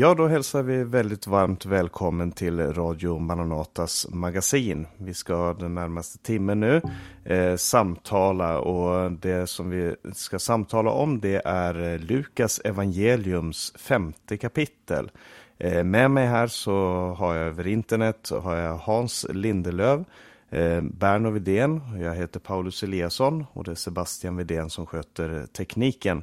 [0.00, 4.86] Ja, då hälsar vi väldigt varmt välkommen till Radio Mananatas magasin.
[4.96, 6.82] Vi ska den närmaste timmen nu
[7.24, 15.10] eh, samtala och det som vi ska samtala om det är Lukas evangeliums femte kapitel.
[15.58, 16.74] Eh, med mig här så
[17.18, 20.04] har jag över internet har jag Hans Lindelöv,
[20.50, 26.22] eh, Berno Vidén, jag heter Paulus Eliasson och det är Sebastian Vidén som sköter tekniken.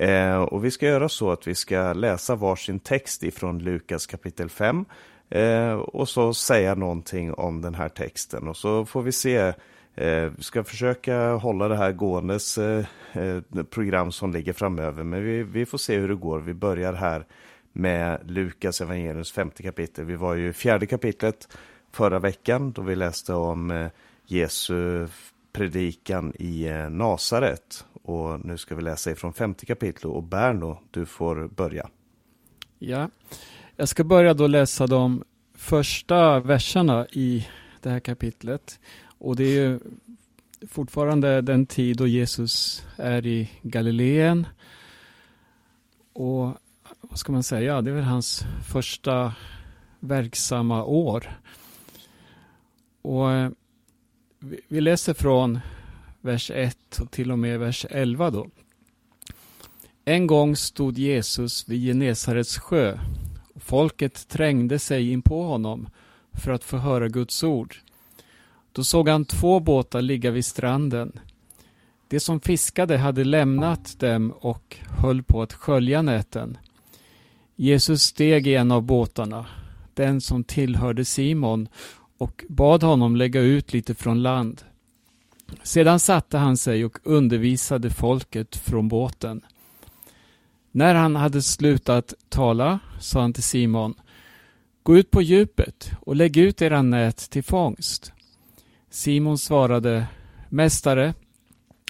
[0.00, 4.48] Eh, och vi ska göra så att vi ska läsa varsin text ifrån Lukas kapitel
[4.48, 4.84] 5
[5.30, 9.36] eh, och så säga någonting om den här texten och så får vi se
[9.94, 13.40] eh, vi ska försöka hålla det här gåendes eh, eh,
[13.70, 16.40] program som ligger framöver, men vi, vi, får se hur det går.
[16.40, 17.26] Vi börjar här
[17.72, 20.04] med Lukas evangeliums femte kapitel.
[20.04, 21.48] Vi var ju i fjärde kapitlet
[21.92, 23.86] förra veckan då vi läste om eh,
[24.26, 25.08] Jesu
[25.52, 27.84] predikan i eh, Nasaret.
[28.06, 31.88] Och nu ska vi läsa ifrån femte kapitlet och Berno, du får börja.
[32.78, 33.10] Ja,
[33.76, 37.48] jag ska börja då läsa de första verserna i
[37.80, 38.80] det här kapitlet.
[39.18, 39.80] Och det är ju
[40.68, 44.46] fortfarande den tid då Jesus är i Galileen.
[46.12, 46.54] Och
[47.00, 49.34] vad ska man säga, det är väl hans första
[50.00, 51.40] verksamma år.
[53.02, 53.50] Och eh,
[54.68, 55.60] vi läser från
[56.26, 58.46] vers 1 och till och med vers 11 då.
[60.04, 62.98] En gång stod Jesus vid Genesarets sjö
[63.54, 65.88] och folket trängde sig in på honom
[66.32, 67.76] för att få höra Guds ord.
[68.72, 71.12] Då såg han två båtar ligga vid stranden.
[72.08, 76.58] De som fiskade hade lämnat dem och höll på att skölja näten.
[77.56, 79.46] Jesus steg i en av båtarna,
[79.94, 81.68] den som tillhörde Simon,
[82.18, 84.62] och bad honom lägga ut lite från land.
[85.62, 89.40] Sedan satte han sig och undervisade folket från båten.
[90.72, 93.94] När han hade slutat tala sa han till Simon
[94.82, 98.12] Gå ut på djupet och lägg ut era nät till fångst.
[98.90, 100.06] Simon svarade
[100.48, 101.14] Mästare,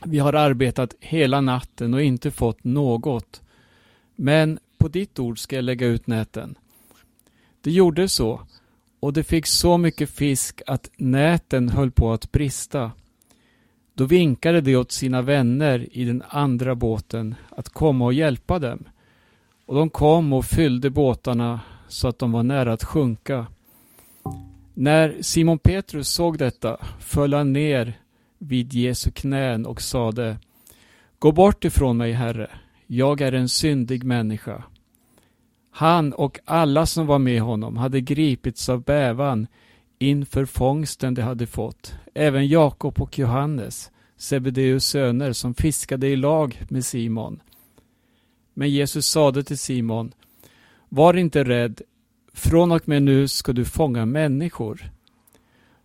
[0.04, 3.42] vi har arbetat hela natten och inte fått något.
[4.14, 6.54] Men på ditt ord ska jag lägga ut näten.
[7.60, 8.40] Det gjorde så,
[9.00, 12.92] och det fick så mycket fisk att näten höll på att brista.
[13.96, 18.84] Då vinkade de åt sina vänner i den andra båten att komma och hjälpa dem.
[19.66, 23.46] Och de kom och fyllde båtarna så att de var nära att sjunka.
[24.74, 27.98] När Simon Petrus såg detta föll han ner
[28.38, 30.38] vid Jesu knän och sade
[31.18, 32.50] Gå bort ifrån mig, Herre,
[32.86, 34.62] jag är en syndig människa.
[35.70, 39.46] Han och alla som var med honom hade gripits av bävan
[39.98, 41.94] inför fångsten de hade fått.
[42.14, 47.42] Även Jakob och Johannes, Sebedeus söner, som fiskade i lag med Simon.
[48.54, 50.12] Men Jesus sade till Simon,
[50.88, 51.80] var inte rädd,
[52.32, 54.90] från och med nu ska du fånga människor.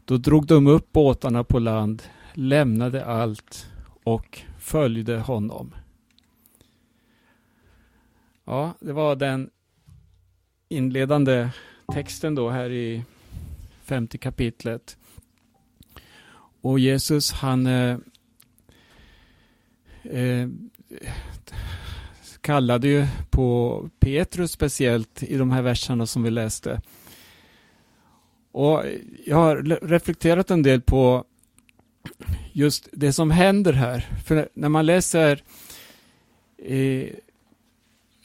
[0.06, 3.68] Då drog de upp båtarna på land, lämnade allt
[4.04, 5.76] och följde honom.
[8.46, 9.50] Ja, det var den
[10.70, 11.50] inledande
[11.94, 13.04] texten då här i
[13.92, 14.98] femte kapitlet.
[16.62, 17.98] Och Jesus han eh,
[20.04, 20.48] eh,
[22.42, 26.82] kallade ju på Petrus speciellt i de här verserna som vi läste.
[28.52, 28.84] Och
[29.26, 29.56] jag har
[29.88, 31.26] reflekterat en del på
[32.54, 34.10] just det som händer här.
[34.26, 35.44] För när man läser
[36.58, 37.08] eh,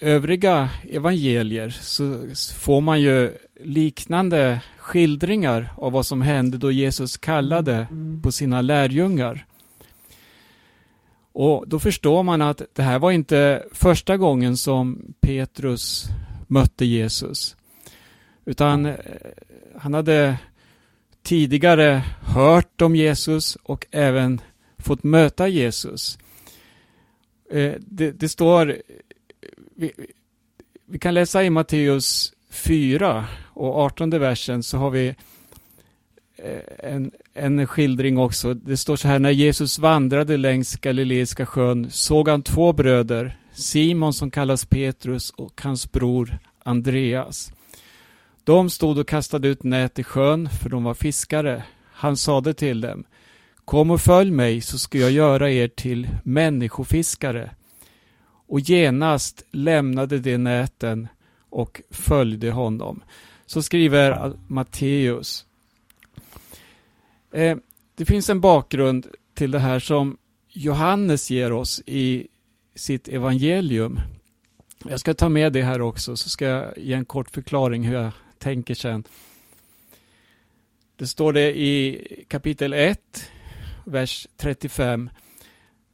[0.00, 7.86] övriga evangelier så får man ju liknande skildringar av vad som hände då Jesus kallade
[8.22, 9.46] på sina lärjungar.
[11.32, 16.04] Och då förstår man att det här var inte första gången som Petrus
[16.46, 17.56] mötte Jesus.
[18.44, 18.94] Utan eh,
[19.76, 20.38] han hade
[21.22, 24.40] tidigare hört om Jesus och även
[24.78, 26.18] fått möta Jesus.
[27.50, 28.76] Eh, det, det står
[29.76, 29.92] vi,
[30.86, 33.24] vi kan läsa i Matteus 4
[33.56, 35.14] och 18 versen så har vi
[36.36, 38.54] eh, en, en skildring också.
[38.54, 44.12] Det står så här, när Jesus vandrade längs Galileiska sjön såg han två bröder, Simon
[44.12, 47.52] som kallas Petrus och hans bror Andreas.
[48.44, 51.62] De stod och kastade ut nät i sjön, för de var fiskare.
[51.92, 53.04] Han sade till dem,
[53.64, 57.50] Kom och följ mig så ska jag göra er till människofiskare
[58.48, 61.08] och genast lämnade de näten
[61.50, 63.02] och följde honom.
[63.46, 65.46] Så skriver Matteus.
[67.32, 67.56] Eh,
[67.94, 70.16] det finns en bakgrund till det här som
[70.48, 72.26] Johannes ger oss i
[72.74, 74.00] sitt evangelium.
[74.88, 77.94] Jag ska ta med det här också, så ska jag ge en kort förklaring hur
[77.94, 79.04] jag tänker sen.
[80.96, 83.30] Det står det i kapitel 1,
[83.84, 85.10] vers 35.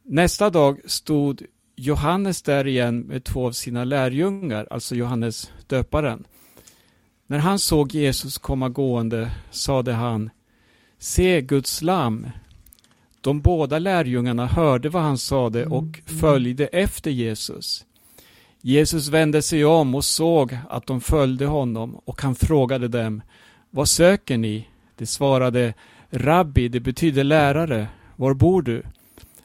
[0.03, 1.41] Nästa dag stod
[1.75, 6.23] Johannes där igen med två av sina lärjungar, alltså Johannes döparen.
[7.33, 10.29] När han såg Jesus komma gående sade han
[10.99, 12.27] Se Guds lam.
[13.21, 17.85] De båda lärjungarna hörde vad han sade och följde efter Jesus.
[18.61, 23.21] Jesus vände sig om och såg att de följde honom och han frågade dem
[23.69, 24.67] Vad söker ni?
[24.97, 25.73] De svarade
[26.09, 27.87] Rabbi, det betyder lärare.
[28.15, 28.83] Var bor du?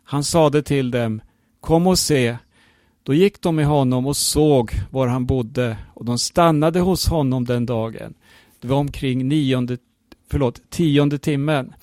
[0.04, 1.20] Han sade till dem
[1.60, 2.36] Kom och se.
[3.08, 7.44] Då gick de med honom och såg var han bodde och de stannade hos honom
[7.44, 8.14] den dagen.
[8.60, 9.78] Det var omkring nionde,
[10.30, 11.74] förlåt, tionde timmen.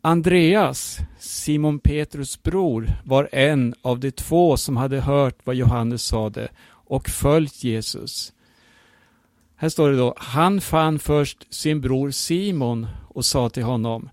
[0.00, 6.48] Andreas, Simon Petrus bror, var en av de två som hade hört vad Johannes sade
[6.68, 8.32] och följt Jesus.
[9.56, 14.08] Här står det då, han fann först sin bror Simon och sa till honom,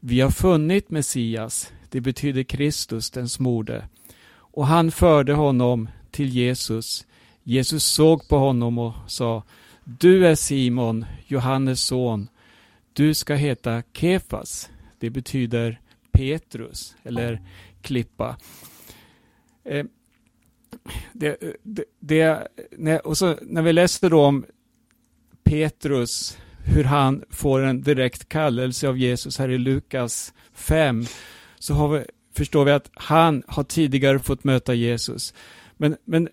[0.00, 3.88] vi har funnit Messias, det betyder Kristus, den smorde.
[4.54, 7.06] Och han förde honom till Jesus.
[7.42, 9.42] Jesus såg på honom och sa,
[9.84, 12.28] du är Simon, Johannes son,
[12.92, 15.80] du ska heta Kefas, det betyder
[16.12, 17.42] Petrus eller
[17.82, 18.36] klippa.
[19.64, 19.84] Eh,
[21.12, 24.44] det, det, det, när, och så, när vi läste då om
[25.44, 31.04] Petrus, hur han får en direkt kallelse av Jesus här i Lukas 5,
[31.58, 32.04] så har vi,
[32.36, 35.34] förstår vi att han har tidigare fått möta Jesus.
[35.76, 36.28] Men, men,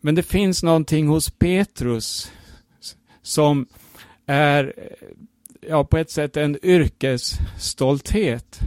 [0.00, 2.32] men det finns någonting hos Petrus
[3.22, 3.66] som
[4.26, 5.08] är eh,
[5.60, 8.60] ja, på ett sätt en yrkesstolthet.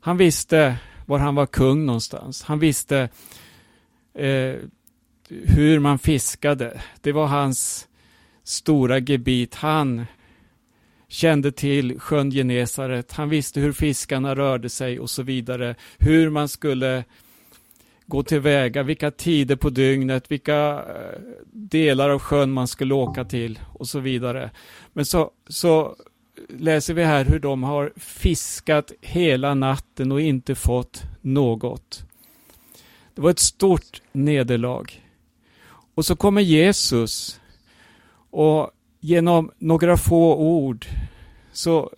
[0.00, 0.76] Han visste
[1.06, 2.42] var han var kung någonstans.
[2.42, 3.08] Han visste
[4.14, 4.54] eh,
[5.28, 6.80] hur man fiskade.
[7.00, 7.88] Det var hans
[8.44, 9.54] stora gebit.
[9.54, 10.06] Han
[11.10, 13.12] kände till sjön Genesaret.
[13.12, 15.74] Han visste hur fiskarna rörde sig och så vidare.
[15.98, 17.04] Hur man skulle
[18.06, 21.20] gå tillväga, vilka tider på dygnet, vilka eh,
[21.52, 24.50] delar av sjön man skulle åka till och så vidare.
[24.92, 25.96] Men så, så
[26.48, 32.02] läser vi här hur de har fiskat hela natten och inte fått något.
[33.14, 34.84] Det var ett stort nederlag.
[35.94, 37.40] Och så kommer Jesus
[38.30, 40.86] och genom några få ord
[41.52, 41.90] så,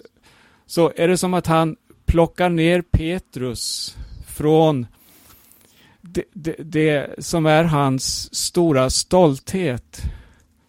[0.66, 1.76] så är det som att han
[2.06, 3.96] plockar ner Petrus
[4.26, 4.87] från
[6.00, 10.02] det, det, det, som är hans stora stolthet.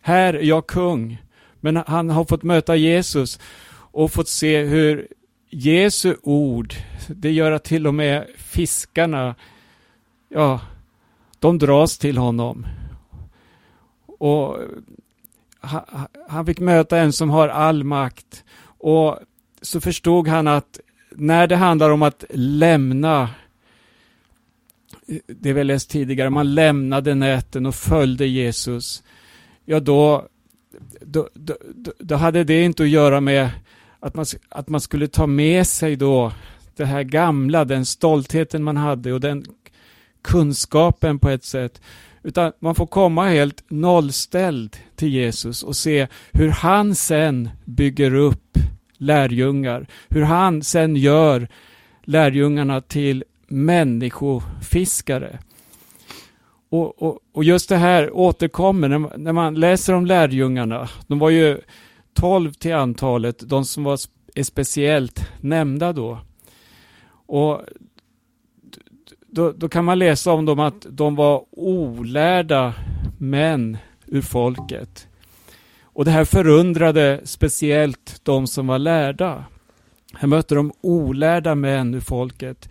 [0.02, 1.22] Här är jag kung.
[1.60, 3.40] Men han har fått möta Jesus
[3.76, 5.08] och fått se hur
[5.50, 6.74] Jesu ord,
[7.08, 9.36] det gör att till och med fiskarna,
[10.30, 10.60] ja,
[11.40, 12.68] de dras till honom.
[14.06, 14.58] Och
[16.28, 18.44] han fick möta en som har all makt.
[18.66, 19.20] Och
[19.62, 20.80] så förstod han att
[21.10, 23.30] när det handlar om att lämna
[25.28, 29.04] det vi läst tidigare, man lämnade näten och följde Jesus,
[29.66, 30.28] ja då,
[31.02, 31.56] då, då,
[32.00, 33.50] då, hade det inte att göra med
[34.00, 36.32] att man, att man skulle ta med sig då
[36.76, 39.46] det här gamla, den stoltheten man hade och den
[40.22, 41.82] kunskapen på ett sätt.
[42.24, 48.58] Utan man får komma helt nollställd till Jesus och se hur han sen bygger upp
[48.98, 49.88] lärjungar.
[50.10, 51.48] Hur han sen gör
[52.04, 55.40] lärjungarna till människofiskare.
[56.70, 60.90] Och, och, och, just det här återkommer när, när man läser om lärjungarna.
[61.08, 61.58] De var ju
[62.14, 64.00] tolv till antalet, de som var
[64.36, 66.20] är speciellt nämnda då.
[67.26, 67.62] Och
[69.34, 72.74] då, då, kan man läsa om dem att de var olärda
[73.18, 75.08] män ur folket.
[75.84, 79.46] Och det här förundrade speciellt de som var lärda.
[80.14, 82.70] Här mötte de olärda män ur folket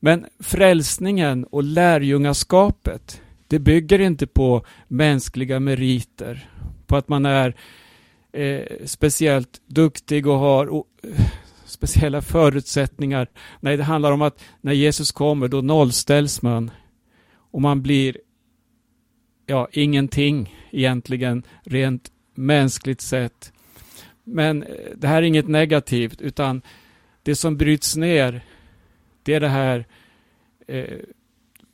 [0.00, 6.50] men frälsningen och lärjungaskapet, det bygger inte på mänskliga meriter,
[6.86, 7.56] på att man är
[8.32, 10.84] eh, speciellt duktig och har
[11.66, 13.28] speciella förutsättningar.
[13.60, 16.70] Nej, det handlar om att när Jesus kommer, då nollställs man
[17.50, 18.18] och man blir
[19.46, 23.52] ja, ingenting egentligen rent mänskligt sett.
[24.24, 26.62] Men eh, det här är inget negativt, utan
[27.22, 28.42] det som bryts ner
[29.26, 29.86] det är det här,
[30.66, 30.98] eh,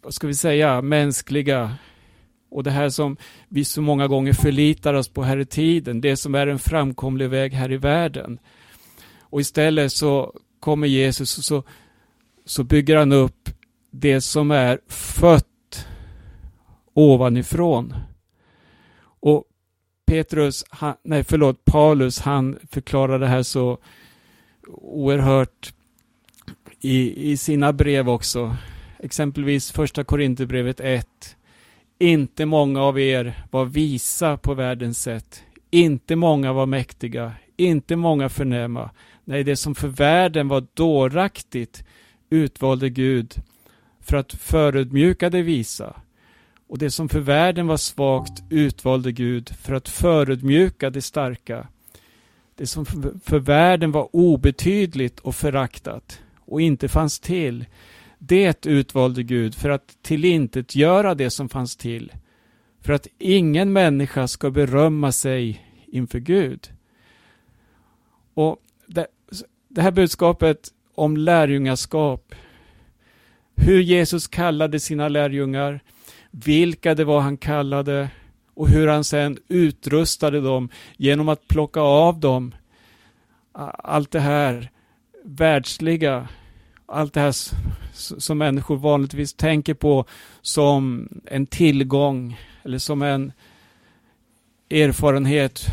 [0.02, 1.74] vad ska vi säga, mänskliga
[2.50, 3.16] och det här som
[3.48, 7.28] vi så många gånger förlitar oss på här i tiden, det som är en framkomlig
[7.28, 8.38] väg här i världen.
[9.32, 11.62] Och istället så kommer Jesus och så,
[12.44, 13.50] så bygger han upp
[13.90, 15.86] det som är fött
[16.94, 17.94] ovanifrån.
[19.20, 19.44] Och
[20.06, 23.78] Petrus, han, nej förlåt, Paulus, han förklarar det här så
[24.72, 25.74] oerhört
[26.80, 28.56] i, i sina brev också.
[28.98, 31.36] Exempelvis första Korinthierbrevet 1.
[31.98, 35.42] Inte många av er var visa på världens sätt.
[35.70, 37.32] Inte många var mäktiga.
[37.56, 38.90] Inte många förnäma.
[39.24, 41.84] Nej, det som för världen var dåraktigt
[42.30, 43.42] utvalde Gud
[44.00, 45.96] för att förödmjuka det visa.
[46.68, 51.68] Och det som för världen var svagt utvalde Gud för att förödmjuka det starka.
[52.54, 52.86] Det som
[53.24, 57.64] för världen var obetydligt och föraktat och inte fanns till,
[58.18, 62.12] det utvalde Gud för att tillintetgöra det som fanns till,
[62.80, 66.70] för att ingen människa ska berömma sig inför Gud.
[68.34, 68.56] Och
[69.74, 72.34] det, här budskapet om lärjungaskap,
[73.56, 75.80] hur Jesus kallade sina lärjungar,
[76.30, 78.08] vilka det var han kallade
[78.54, 82.54] och hur han sen utrustade dem genom att plocka av dem
[83.52, 84.70] allt det här
[85.24, 86.28] världsliga,
[86.86, 87.34] allt det här
[88.18, 90.04] som människor vanligtvis tänker på
[90.42, 93.32] som en tillgång eller som en
[94.70, 95.66] erfarenhet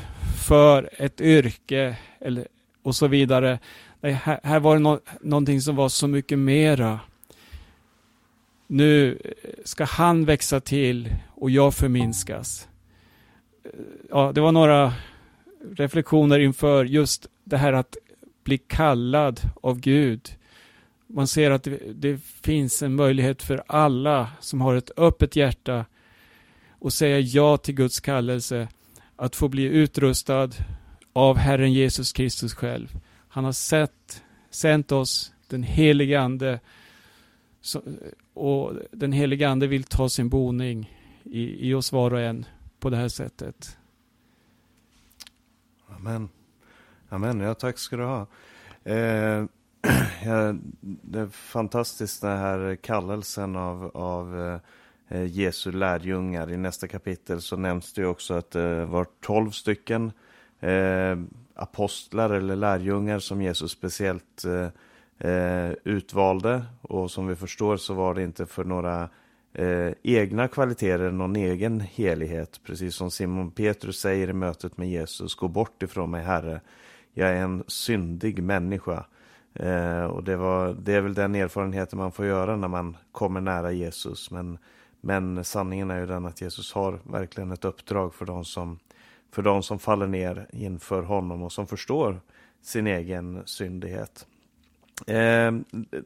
[0.48, 2.48] för ett yrke eller,
[2.84, 3.60] och så vidare.
[4.02, 7.00] Här, här var det no någonting som var så mycket mera.
[8.68, 9.22] Nu
[9.66, 12.68] ska han växa till och jag förminskas.
[14.10, 14.94] Ja, det var några
[15.72, 17.98] reflektioner inför just det här att
[18.44, 20.36] bli kallad av Gud.
[21.08, 25.86] Man ser att det, det finns en möjlighet för alla som har ett öppet hjärta
[26.70, 28.68] och säga ja till Guds kallelse
[29.16, 30.50] att få bli utrustad
[31.14, 33.00] av Herren Jesus Kristus själv.
[33.30, 36.60] Han har sett, sänt oss den helige Ande
[38.34, 42.46] och den helige Ande vill ta sin boning i, i oss var och en
[42.80, 43.78] på det här sättet.
[45.88, 46.30] Amen.
[47.10, 48.28] Amen, ja tack ska du ha.
[48.84, 49.46] Eh,
[50.26, 54.60] ja, det är fantastiskt den här kallelsen av, av
[55.08, 56.52] eh, Jesu lärjungar.
[56.52, 60.12] I nästa kapitel så nämns det också att det var tolv stycken
[60.60, 61.16] eh,
[61.60, 66.66] apostlar eller lärjungar som Jesus speciellt eh, eh, utvalde.
[66.82, 69.10] Och som vi förstår så var det inte för några
[69.54, 72.60] eh, egna kvaliteter, någon egen helighet.
[72.64, 76.62] Precis som Simon Petrus säger i mötet med Jesus, gå bort ifrån mig Herre,
[77.14, 79.06] jag är en syndig människa.
[79.54, 83.42] Eh, och det, var, det är väl den erfarenheten man får göra när man kommer
[83.42, 84.32] nära Jesus.
[84.32, 84.58] Men,
[85.02, 88.80] men sanningen är ju den att Jesus har verkligen ett uppdrag för de som,
[89.32, 92.22] för de som faller ner inför honom och som förstår
[92.62, 94.26] sin egen syndighet.
[95.08, 95.52] Eh,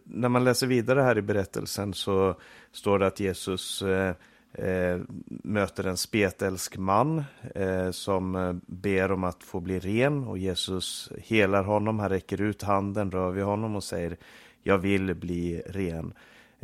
[0.04, 2.36] när man läser vidare här i berättelsen så
[2.72, 4.16] står det att Jesus eh,
[4.54, 5.02] eh,
[5.44, 7.24] möter en spetälsk man
[7.56, 12.00] eh, som eh, ber om att få bli ren och Jesus helar honom.
[12.00, 14.18] Han räcker ut handen, rör vid honom och säger
[14.64, 16.14] jag vill bli ren.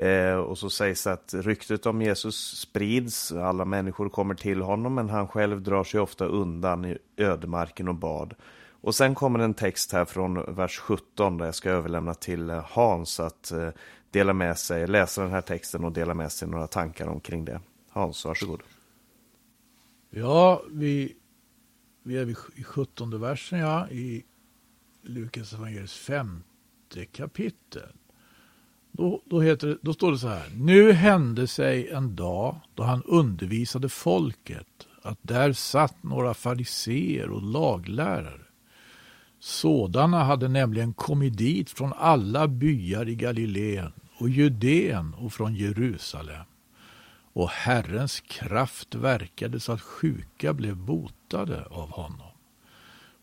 [0.02, 5.10] Eh, och så sägs att ryktet om Jesus sprids, alla människor kommer till honom men
[5.10, 8.34] han själv drar sig ofta undan i ödemarken och bad.
[8.82, 12.66] Och sen kommer en text här från vers 17 där jag ska överlämna till eh,
[12.70, 13.70] Hans att eh,
[14.12, 17.62] dela med sig, läsa den här texten och dela med sig några tankar omkring det.
[17.90, 18.62] Hans, varsågod.
[20.10, 21.16] Ja, vi,
[22.04, 24.26] vi är i 17 versen ja, i
[25.02, 27.94] Lukas evangelis femte kapitel.
[29.00, 30.50] Då, då, heter, då står det så här.
[30.56, 34.68] Nu hände sig en dag då han undervisade folket
[35.02, 38.42] att där satt några fariseer och laglärare.
[39.40, 46.46] Sådana hade nämligen kommit dit från alla byar i Galileen och Judeen och från Jerusalem
[47.34, 52.32] och Herrens kraft verkade så att sjuka blev botade av honom.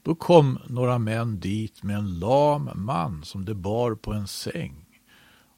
[0.02, 4.85] Då kom några män dit med en lam man som de bar på en säng.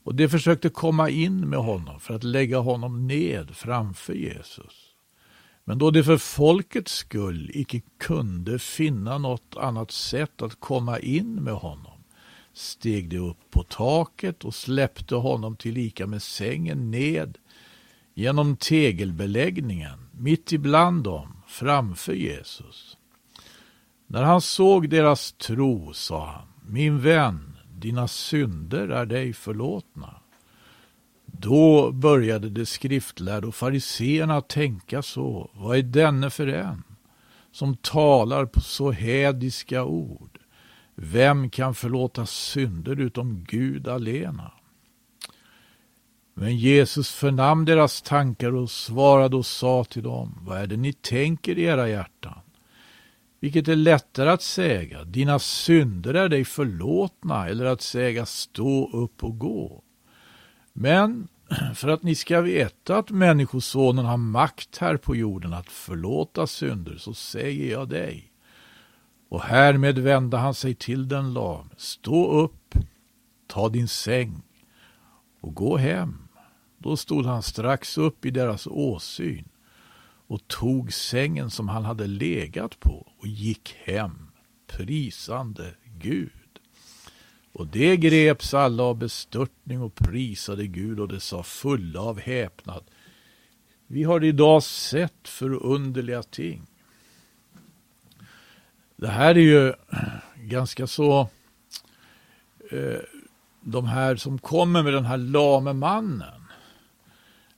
[0.08, 4.94] Och de försökte komma in med honom för att lägga honom ned framför Jesus.
[5.64, 11.34] Men då de för folkets skull icke kunde finna något annat sätt att komma in
[11.34, 12.00] med honom
[12.52, 17.38] steg de upp på taket och släppte honom tillika med sängen ned
[18.14, 22.96] genom tegelbeläggningen mitt ibland dem framför Jesus.
[24.06, 30.14] När han såg deras tro sa han, min vän, dina synder är dig förlåtna.
[31.26, 36.82] Då började de skriftlärda och fariseerna tänka så, vad är denne för en
[37.52, 40.38] som talar på så hädiska ord?
[40.94, 44.52] Vem kan förlåta synder utom Gud alena?
[46.34, 50.92] Men Jesus förnam deras tankar och svarade och sa till dem, vad är det ni
[50.92, 52.40] tänker i era hjärtan?
[53.40, 59.24] Vilket är lättare att säga, dina synder är dig förlåtna, eller att säga, stå upp
[59.24, 59.82] och gå.
[60.72, 61.28] Men
[61.74, 66.96] för att ni ska veta att Människosonen har makt här på jorden att förlåta synder,
[66.96, 68.32] så säger jag dig.
[69.28, 71.70] Och härmed vände han sig till den lam.
[71.76, 72.74] Stå upp,
[73.46, 74.42] ta din säng
[75.40, 76.28] och gå hem.
[76.78, 79.48] Då stod han strax upp i deras åsyn
[80.26, 84.30] och tog sängen som han hade legat på och gick hem,
[84.66, 86.30] prisande Gud.
[87.52, 92.84] Och det greps alla av bestörtning och prisade Gud och det sa fulla av häpnad.
[93.86, 96.62] Vi har idag sett förunderliga ting.
[98.96, 99.74] Det här är ju
[100.36, 101.28] ganska så...
[102.70, 103.00] Eh,
[103.60, 106.42] de här som kommer med den här lame mannen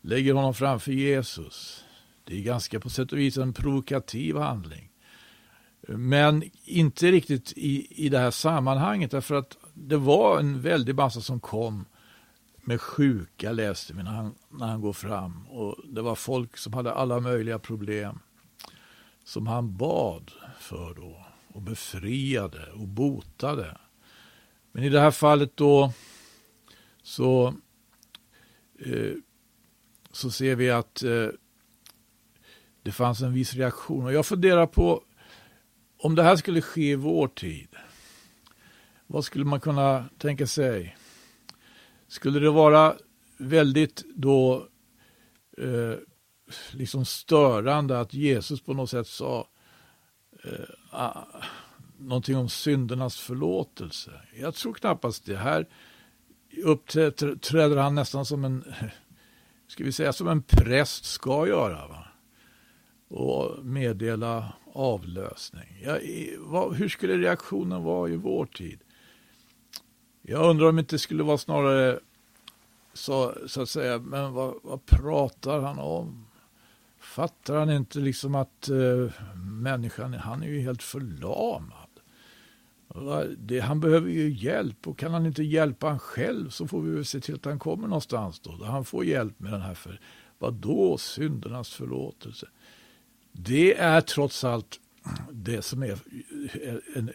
[0.01, 1.85] lägger honom framför Jesus.
[2.25, 4.90] Det är ganska på sätt och vis en provokativ handling.
[5.89, 11.21] Men inte riktigt i, i det här sammanhanget därför att det var en väldig massa
[11.21, 11.85] som kom
[12.57, 15.49] med sjuka läste vi när han, när han går fram.
[15.49, 18.19] Och det var folk som hade alla möjliga problem
[19.25, 23.77] som han bad för då och befriade och botade.
[24.73, 25.93] Men i det här fallet då
[27.03, 27.55] så,
[28.79, 29.13] eh,
[30.13, 31.29] så ser vi att eh,
[32.83, 34.05] det fanns en viss reaktion.
[34.05, 35.03] Och jag funderar på
[36.03, 37.69] om det här skulle ske i vår tid.
[39.07, 40.97] Vad skulle man kunna tänka sig?
[42.09, 42.97] Skulle det vara
[43.37, 44.69] väldigt då
[45.59, 45.95] eh,
[46.73, 49.49] liksom störande att Jesus på något sätt sa
[50.45, 50.51] eh,
[50.91, 51.27] ah,
[51.99, 54.11] någonting om syndernas förlåtelse?
[54.41, 55.37] Jag tror knappast det.
[55.37, 55.69] Här
[56.65, 58.65] uppträder han nästan som en,
[59.69, 61.89] ska vi säga, som en präst ska göra.
[61.89, 62.07] Va?
[63.09, 65.83] Och meddela avlösning.
[65.83, 65.99] Ja,
[66.39, 68.81] vad, hur skulle reaktionen vara i vår tid?
[70.23, 72.01] Jag undrar om det inte skulle vara snarare
[72.93, 76.27] så, så att säga, men vad, vad pratar han om?
[77.01, 79.13] Fattar han inte liksom att eh,
[79.45, 81.87] människan, han är ju helt förlamad.
[83.39, 86.91] Det, han behöver ju hjälp och kan han inte hjälpa han själv så får vi
[86.91, 88.57] väl se till att han kommer någonstans då.
[88.57, 90.01] Där han får hjälp med den här för,
[90.39, 92.47] vad då syndernas förlåtelse.
[93.33, 94.81] Det är trots allt
[95.33, 95.99] det som är
[96.95, 97.13] en,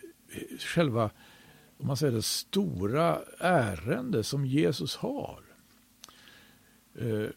[0.59, 1.09] själva
[1.77, 5.39] om man säger det stora ärende som Jesus har.
[6.99, 7.29] Eh,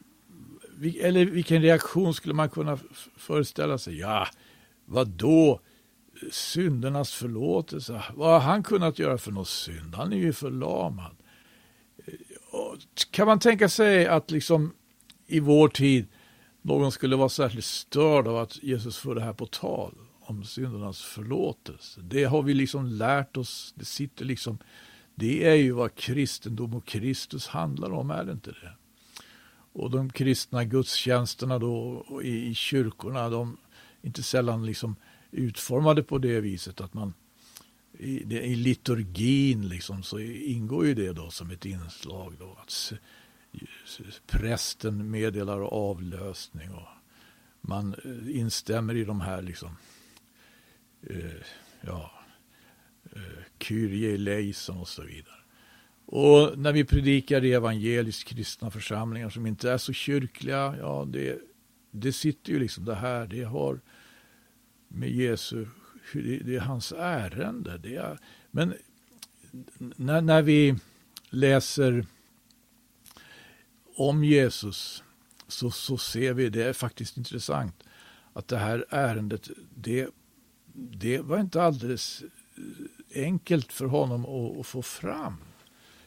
[1.01, 2.79] eller vilken reaktion skulle man kunna
[3.17, 3.99] föreställa sig?
[3.99, 4.29] Ja,
[4.85, 5.61] vad då?
[6.31, 8.03] syndernas förlåtelse.
[8.14, 9.95] Vad har han kunnat göra för någon synd?
[9.95, 11.17] Han är ju förlamad.
[12.07, 12.14] Eh,
[13.11, 14.75] kan man tänka sig att liksom
[15.27, 16.07] i vår tid
[16.62, 21.03] någon skulle vara särskilt störd av att Jesus för det här på tal om syndernas
[21.03, 22.01] förlåtelse?
[22.01, 23.75] Det har vi liksom lärt oss.
[23.77, 24.59] Det sitter liksom.
[25.14, 28.73] Det är ju vad kristendom och Kristus handlar om, är det inte det?
[29.73, 33.57] Och de kristna gudstjänsterna då i, i kyrkorna, de
[34.03, 34.97] inte sällan liksom
[35.31, 37.14] utformade på det viset att man
[37.99, 42.92] i, i liturgin liksom, så ingår ju det då som ett inslag då att
[44.27, 46.88] prästen meddelar avlösning och
[47.61, 49.77] man eh, instämmer i de här liksom
[51.03, 51.42] eh,
[51.81, 52.12] ja
[53.12, 55.35] eh, Kyrie eleison och så vidare.
[56.07, 61.38] Och när vi predikar i evangeliskt kristna församlingar som inte är så kyrkliga, ja det,
[61.90, 63.81] det sitter ju liksom det här, det har
[64.88, 65.66] med Jesu,
[66.12, 67.79] det är hans ärende.
[67.79, 68.18] Det är,
[68.51, 68.75] men
[69.79, 70.75] när, när vi
[71.31, 72.07] läser
[73.99, 75.03] om Jesus
[75.49, 77.75] så, så ser vi, det är faktiskt intressant,
[78.33, 80.09] att det här ärendet, det,
[80.75, 82.23] det var inte alldeles
[83.13, 85.37] eh, enkelt för honom att, att få fram.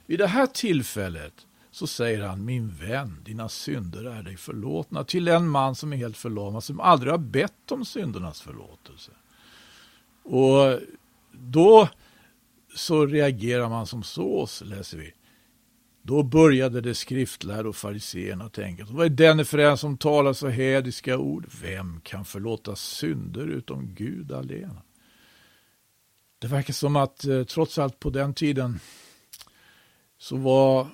[0.06, 5.04] Vid det här tillfället så säger han, min vän, dina synder är dig förlåtna.
[5.04, 9.12] Till en man som är helt förlamad, som aldrig har bett om syndernas förlåtelse.
[10.24, 10.80] Och
[11.32, 11.90] då
[12.76, 15.14] så reagerar man som så, läser vi.
[16.04, 20.48] Då började det skriftlärda och fariséerna tänka, vad är denne för en som talar så
[20.48, 21.48] hädiska ord?
[21.62, 24.82] Vem kan förlåta synder utom Gud alena?
[26.40, 28.80] Det verkar som att eh, trots allt på den tiden
[30.18, 30.88] så var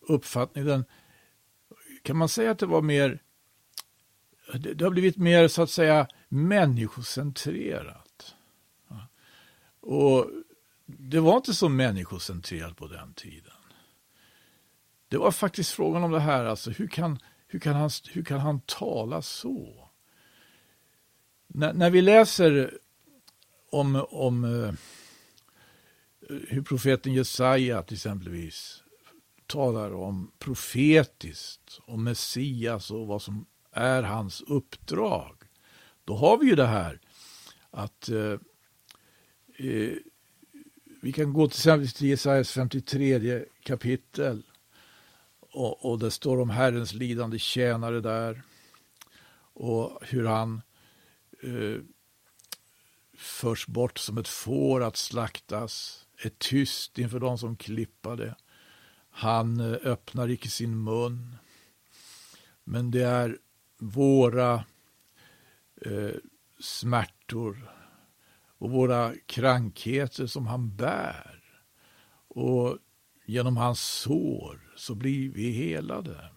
[0.00, 0.84] uppfattningen,
[2.02, 3.22] kan man säga att det var mer,
[4.52, 8.34] det, det har blivit mer så att säga människocentrerat.
[9.80, 10.30] Och
[10.86, 13.53] det var inte så människocentrerat på den tiden
[15.08, 18.40] det var faktiskt frågan om det här, alltså hur kan, hur kan, han, hur kan
[18.40, 19.90] han tala så?
[21.46, 22.78] När, när vi läser
[23.70, 24.72] om, om uh,
[26.48, 28.82] hur profeten Jesaja till exempelvis
[29.46, 35.36] talar om profetiskt, om Messias och vad som är hans uppdrag.
[36.04, 37.00] Då har vi ju det här
[37.70, 38.38] att eh,
[39.56, 39.92] eh
[41.02, 44.42] vi kan gå till exempel till Jesajas 53 kapitel
[45.54, 48.42] och, och det står om Herrens lidande tjänare där
[49.54, 50.62] och hur han
[51.42, 51.80] eh,
[53.16, 58.36] förs bort som ett får att slaktas, är tyst inför de som klippade.
[59.10, 61.36] Han eh, öppnar icke sin mun.
[62.64, 63.38] Men det är
[63.78, 64.64] våra
[65.80, 66.14] eh,
[66.58, 67.70] smärtor
[68.58, 71.40] och våra krankheter som han bär.
[72.28, 72.78] Och
[73.26, 76.30] genom hans sår så blir vi helade.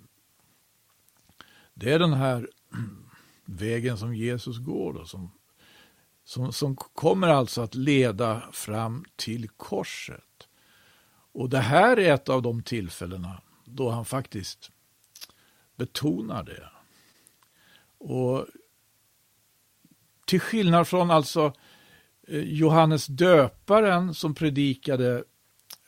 [1.74, 2.50] Det är den här
[3.46, 5.32] vägen som Jesus går då, som,
[6.24, 10.48] som, som kommer alltså att leda fram till korset.
[11.32, 14.72] Och det här är ett av de tillfällena då han faktiskt
[15.76, 16.70] betonar det.
[17.98, 18.46] Och
[20.26, 21.54] till skillnad från alltså
[22.28, 25.24] eh, Johannes döparen som predikade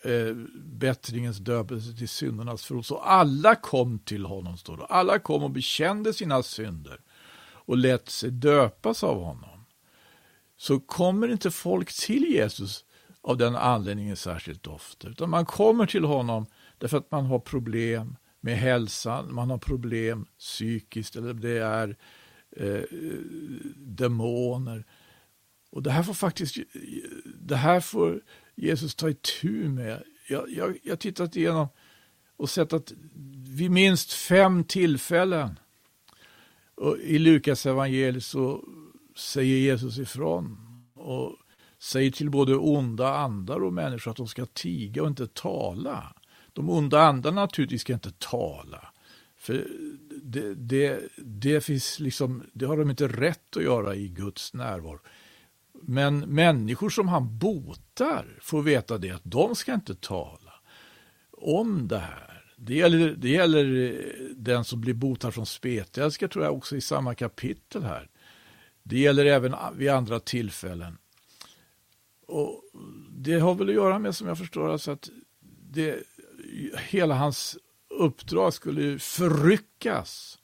[0.04, 2.94] eh, bättringens döpelse till syndernas förlåtelse.
[2.94, 4.86] Och alla kom till honom, står det.
[4.86, 7.00] Alla kom och bekände sina synder
[7.70, 9.66] och lät sig döpas av honom.
[10.58, 12.86] Så kommer inte folk till Jesus
[13.22, 16.46] av den anledningen särskilt ofta, utan man kommer till honom
[16.78, 21.98] därför att man har problem med hälsan, man har problem psykiskt eller det är
[22.56, 22.84] eh,
[23.76, 24.86] demoner.
[25.72, 26.58] Och det här får faktiskt,
[27.40, 28.22] det här får
[28.60, 30.04] Jesus ta itu med.
[30.30, 31.68] Jag, jag, jag har tittat igenom
[32.38, 32.94] och sett att
[33.48, 35.60] vid minst fem tillfällen
[36.76, 38.64] och i Lukas evangeliet så
[39.16, 40.58] säger Jesus ifrån
[40.94, 41.36] och
[41.80, 46.16] säger till både onda andar och människor att de ska tiga och inte tala.
[46.54, 48.94] De onda andarna naturligtvis ska inte tala.
[49.38, 49.68] För
[50.24, 55.00] det, det, det, finns liksom, det har de inte rätt att göra i Guds närvaro.
[55.82, 60.54] Men människor som han botar får veta det, att de ska inte tala
[61.32, 62.44] om det här.
[62.56, 66.82] Det gäller, det gäller eh, den som blir botad från spetälska tror jag också i
[66.82, 68.10] samma kapitel här.
[68.84, 70.98] Det gäller även vid andra tillfällen.
[72.28, 72.64] Och
[73.18, 75.10] Det har väl att göra med, som jag förstår, alltså att
[75.72, 76.04] det,
[76.90, 77.58] hela hans
[77.90, 80.40] uppdrag skulle förryckas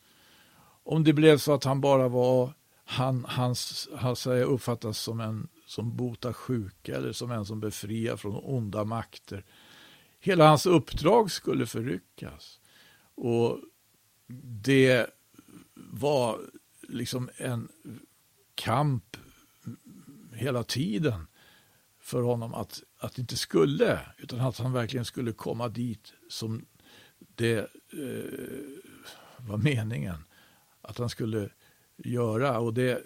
[0.84, 2.54] om det blev så att han bara var
[2.86, 8.18] han, hans, han säger, uppfattas som en som botar sjuka eller som en som befriar
[8.18, 9.46] från onda makter.
[10.20, 12.60] Hela hans uppdrag skulle förryckas.
[13.16, 13.60] Och
[14.62, 15.08] det
[15.76, 16.40] var
[16.82, 17.68] liksom en
[18.56, 19.18] kamp
[20.34, 21.28] hela tiden
[22.00, 26.66] för honom att, att inte skulle, utan att han verkligen skulle komma dit som
[27.36, 27.58] det
[27.94, 28.68] eh,
[29.38, 30.24] var meningen.
[30.82, 31.50] Att han skulle
[31.98, 32.60] göra.
[32.60, 33.02] Och det,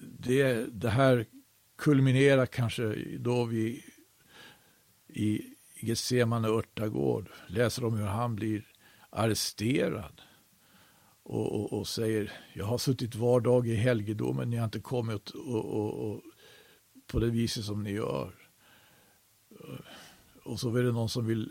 [0.00, 1.26] det, det här
[1.76, 3.84] kulminerar kanske då vi
[5.08, 5.42] i
[5.80, 8.66] Getsemane örtagård läser om hur han blir
[9.10, 10.20] arresterad.
[11.22, 15.30] Och, och, och, säger, jag har suttit var dag i helgedomen, ni har inte kommit
[15.30, 16.22] och, och,
[17.06, 18.34] på det viset som ni gör.
[20.42, 21.50] Och så är det någon som vill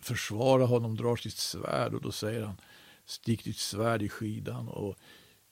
[0.00, 2.60] försvara honom, drar sitt svärd och då säger han,
[3.04, 4.68] stick ditt svärd i skidan.
[4.68, 4.98] Och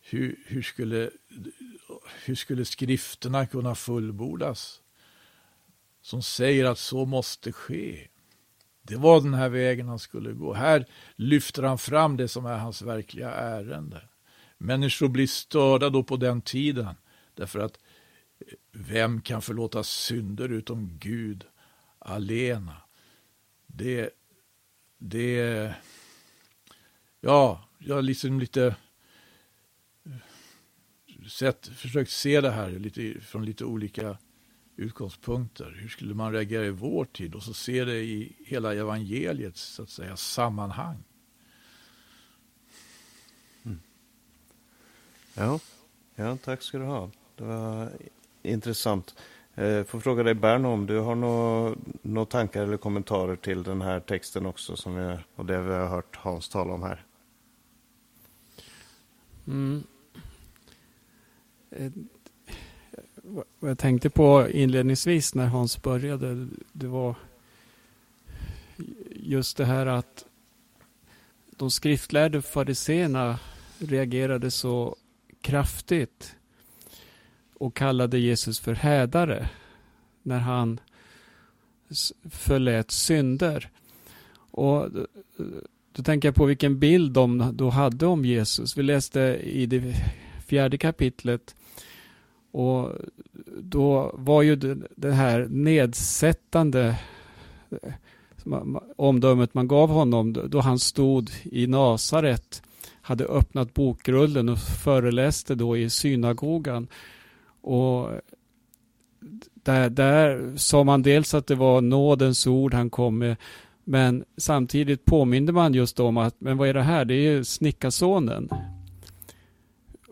[0.07, 1.11] hur, hur, skulle,
[2.25, 4.83] hur skulle skrifterna kunna fullbordas
[6.03, 8.09] som säger att så måste ske?
[8.83, 10.55] Det var den här vägen han skulle gå.
[10.55, 10.87] Här
[11.17, 14.09] lyfter han fram det som är hans verkliga ärende.
[14.59, 16.95] Människor blir störda då på den tiden
[17.35, 17.79] därför att
[18.73, 21.45] vem kan förlåta synder utom Gud
[21.99, 22.77] alena?
[23.67, 24.11] Det,
[24.99, 25.75] det,
[27.21, 28.77] ja, jag liksom lite
[31.29, 34.19] sett, försökt se det här lite, från lite olika
[34.77, 35.77] utgångspunkter.
[35.81, 37.35] Hur skulle man reagera i vår tid?
[37.35, 41.05] Och så se det i hela evangeliets så att säga, sammanhang.
[43.65, 43.81] Mm.
[45.35, 45.61] Ja.
[46.15, 47.11] ja, tack ska du ha.
[47.37, 47.91] Det var
[48.43, 49.15] intressant.
[49.55, 53.63] Jag eh, får fråga dig Berno om du har några nå tankar eller kommentarer till
[53.63, 57.05] den här texten också som vi, och det vi har hört Hans tala om här.
[59.47, 59.85] Mm.
[61.77, 61.91] Eh,
[63.59, 67.15] vad jag tänkte på inledningsvis när Hans började, det var
[69.11, 70.25] just det här att
[71.57, 73.39] de skriftlärde fariseerna
[73.79, 74.97] reagerade så
[75.41, 76.37] kraftigt
[77.55, 79.49] och kallade Jesus för hädare
[80.23, 80.81] när han
[82.31, 83.71] förlät synder.
[84.51, 84.89] Och
[85.93, 88.77] då tänker jag på vilken bild de då hade om Jesus.
[88.77, 89.95] Vi läste i det
[90.47, 91.55] fjärde kapitlet
[92.55, 92.93] och
[93.61, 94.57] då var ju
[94.97, 96.99] det här nedsättande
[97.71, 97.93] eh,
[98.97, 102.63] omdömet man gav honom då han stod i Nasaret,
[103.03, 106.87] hade öppnat bokrullen och föreläste då i synagogan.
[107.61, 108.11] Och
[109.55, 113.37] där, där sa man dels att det var nådens ord han kom med,
[113.85, 117.05] men samtidigt påminde man just om att, men vad är det här?
[117.05, 118.49] Det är ju snickarsonen.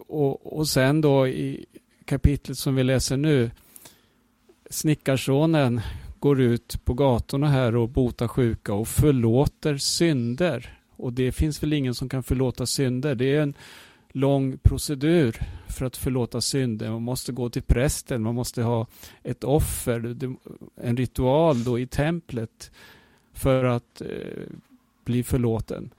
[0.09, 1.67] Och, och sen då i
[2.05, 3.51] kapitlet som vi läser nu,
[4.71, 5.81] snickarsonen
[6.19, 10.79] går ut på gatorna här och botar sjuka och förlåter synder.
[10.97, 13.15] Och det finns väl ingen som kan förlåta synder.
[13.15, 13.55] Det är en
[14.13, 16.91] lång procedur för att förlåta synder.
[16.91, 18.87] Man måste gå till prästen, man måste ha
[19.23, 20.17] ett offer,
[20.77, 22.71] en ritual då i templet
[23.33, 24.09] för att eh,
[25.05, 25.95] bli förlåten.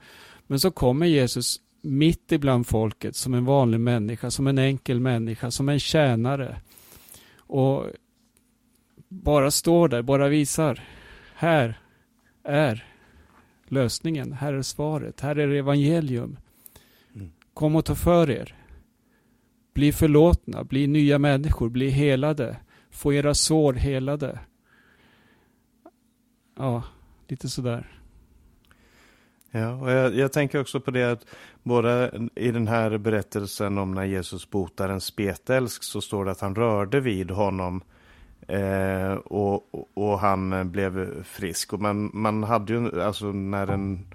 [0.46, 5.50] Men så kommer Jesus mitt ibland folket som en vanlig människa, som en enkel människa,
[5.50, 6.60] som en tjänare.
[7.36, 7.86] Och
[9.08, 10.80] bara står där, bara visar.
[11.34, 11.78] Här
[12.42, 12.86] är
[13.68, 16.36] lösningen, här är svaret, här är evangelium.
[17.14, 17.32] Mm.
[17.54, 18.56] Kom och ta för er.
[19.74, 22.56] Bli förlåtna, bli nya människor, bli helade.
[22.90, 24.38] Få era sår helade.
[26.56, 26.82] Ja,
[27.28, 28.00] lite sådär.
[29.56, 31.26] Ja, och jag, jag, tänker också på det att
[31.62, 36.40] både i den här berättelsen om när Jesus botar en spetälsk så står det att
[36.40, 37.82] han rörde vid honom
[38.48, 39.62] eh, och,
[39.94, 41.72] och, han blev frisk.
[41.72, 44.06] Och man, man hade ju, alltså när en,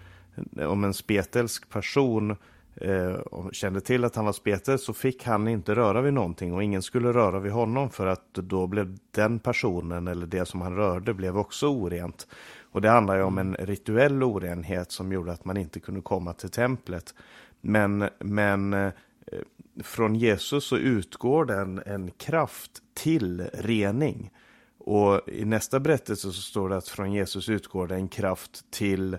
[0.68, 2.36] om en spetälsk person
[2.76, 3.18] eh,
[3.52, 6.82] kände till att han var spetälsk så fick han inte röra vid någonting och ingen
[6.82, 11.14] skulle röra vid honom för att då blev den personen eller det som han rörde
[11.14, 12.28] blev också orent.
[12.72, 16.34] Och det handlar ju om en rituell orenhet som gjorde att man inte kunde komma
[16.34, 17.14] till templet.
[17.62, 18.92] Men, men eh,
[19.84, 24.32] från Jesus så utgår den en kraft till rening.
[24.78, 29.18] Och i nästa berättelse så står det att från Jesus utgår det en kraft till,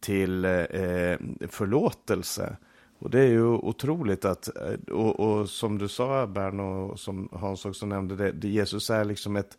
[0.00, 1.16] till eh,
[1.48, 2.56] förlåtelse.
[2.98, 7.28] Och det är ju otroligt att, eh, och, och som du sa Bern och som
[7.32, 9.58] Hans också nämnde, det, det, Jesus är liksom ett,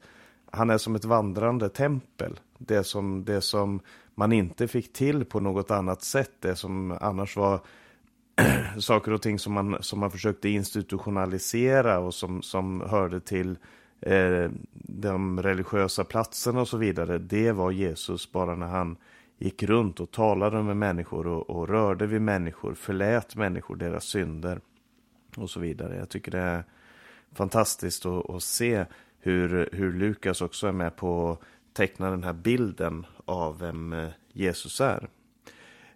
[0.52, 2.40] han är som ett vandrande tempel.
[2.58, 3.80] Det som, det som
[4.16, 7.60] man inte fick till på något annat sätt, det som annars var
[8.80, 13.58] saker och ting som man, som man försökte institutionalisera och som, som hörde till
[14.02, 17.18] eh, de religiösa platserna och så vidare.
[17.18, 18.98] Det var Jesus bara när han
[19.38, 24.60] gick runt och talade med människor och, och rörde vid människor, förlät människor deras synder
[25.36, 25.98] och så vidare.
[25.98, 26.64] Jag tycker det är
[27.34, 28.86] fantastiskt att, att se
[29.20, 31.38] hur, hur Lukas också är med på
[31.78, 35.08] teckna den här bilden av vem eh, Jesus är.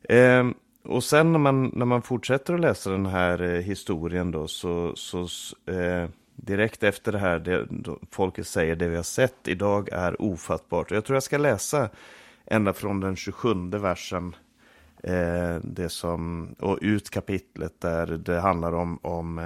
[0.03, 0.49] Eh,
[0.83, 4.95] och sen när man, när man fortsätter att läsa den här eh, historien då så,
[4.95, 5.27] så
[5.65, 10.21] eh, direkt efter det här, det, då, folket säger det vi har sett idag är
[10.21, 10.91] ofattbart.
[10.91, 11.89] Och Jag tror jag ska läsa
[12.45, 14.35] ända från den 27 versen
[15.03, 19.39] eh, det som, och ut kapitlet där det handlar om, om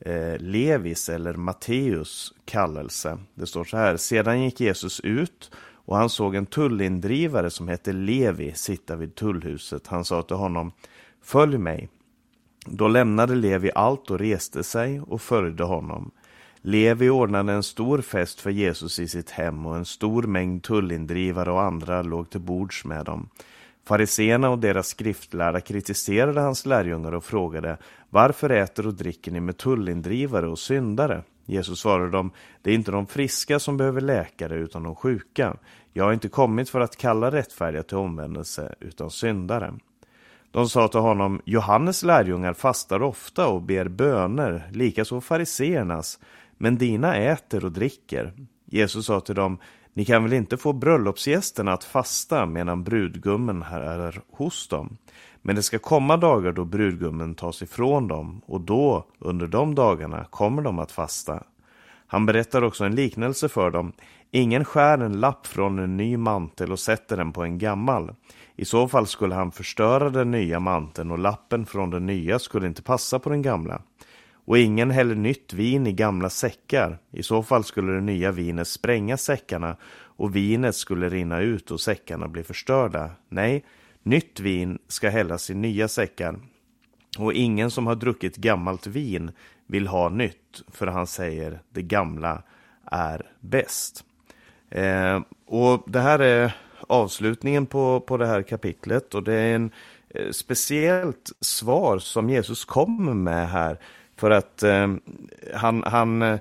[0.00, 3.18] eh, Levis eller Matteus kallelse.
[3.34, 5.50] Det står så här, sedan gick Jesus ut
[5.88, 9.86] och han såg en tullindrivare som hette Levi sitta vid tullhuset.
[9.86, 10.72] Han sa till honom,
[11.22, 11.88] följ mig.
[12.66, 16.10] Då lämnade Levi allt och reste sig och följde honom.
[16.60, 21.52] Levi ordnade en stor fest för Jesus i sitt hem och en stor mängd tullindrivare
[21.52, 23.28] och andra låg till bords med dem.
[23.86, 27.78] Fariseerna och deras skriftlärda kritiserade hans lärjungar och frågade
[28.10, 31.22] Varför äter och dricker ni med tullindrivare och syndare?
[31.48, 32.30] Jesus svarade dem
[32.62, 35.56] Det är inte de friska som behöver läkare utan de sjuka.
[35.92, 39.74] Jag har inte kommit för att kalla rättfärdiga till omvändelse utan syndare.
[40.50, 46.18] De sa till honom Johannes lärjungar fastar ofta och ber böner, likaså fariseernas,
[46.56, 48.32] men dina äter och dricker.
[48.64, 49.58] Jesus sa till dem
[49.92, 54.96] ni kan väl inte få bröllopsgästerna att fasta medan brudgummen är hos dem.
[55.48, 60.24] Men det ska komma dagar då brudgummen tas ifrån dem och då, under de dagarna,
[60.30, 61.42] kommer de att fasta.
[62.06, 63.92] Han berättar också en liknelse för dem.
[64.30, 68.14] Ingen skär en lapp från en ny mantel och sätter den på en gammal.
[68.56, 72.66] I så fall skulle han förstöra den nya manteln och lappen från den nya skulle
[72.66, 73.82] inte passa på den gamla.
[74.44, 76.98] Och ingen häller nytt vin i gamla säckar.
[77.10, 81.80] I så fall skulle det nya vinet spränga säckarna och vinet skulle rinna ut och
[81.80, 83.10] säckarna bli förstörda.
[83.28, 83.64] Nej,
[84.08, 86.38] Nytt vin ska hällas i nya säckar.
[87.18, 89.30] Och ingen som har druckit gammalt vin
[89.66, 92.42] vill ha nytt, för han säger det gamla
[92.84, 94.04] är bäst.
[94.70, 99.70] Eh, och det här är avslutningen på, på det här kapitlet och det är en
[100.10, 103.78] eh, speciellt svar som Jesus kommer med här.
[104.16, 104.88] För att eh,
[105.54, 106.38] han, han eh,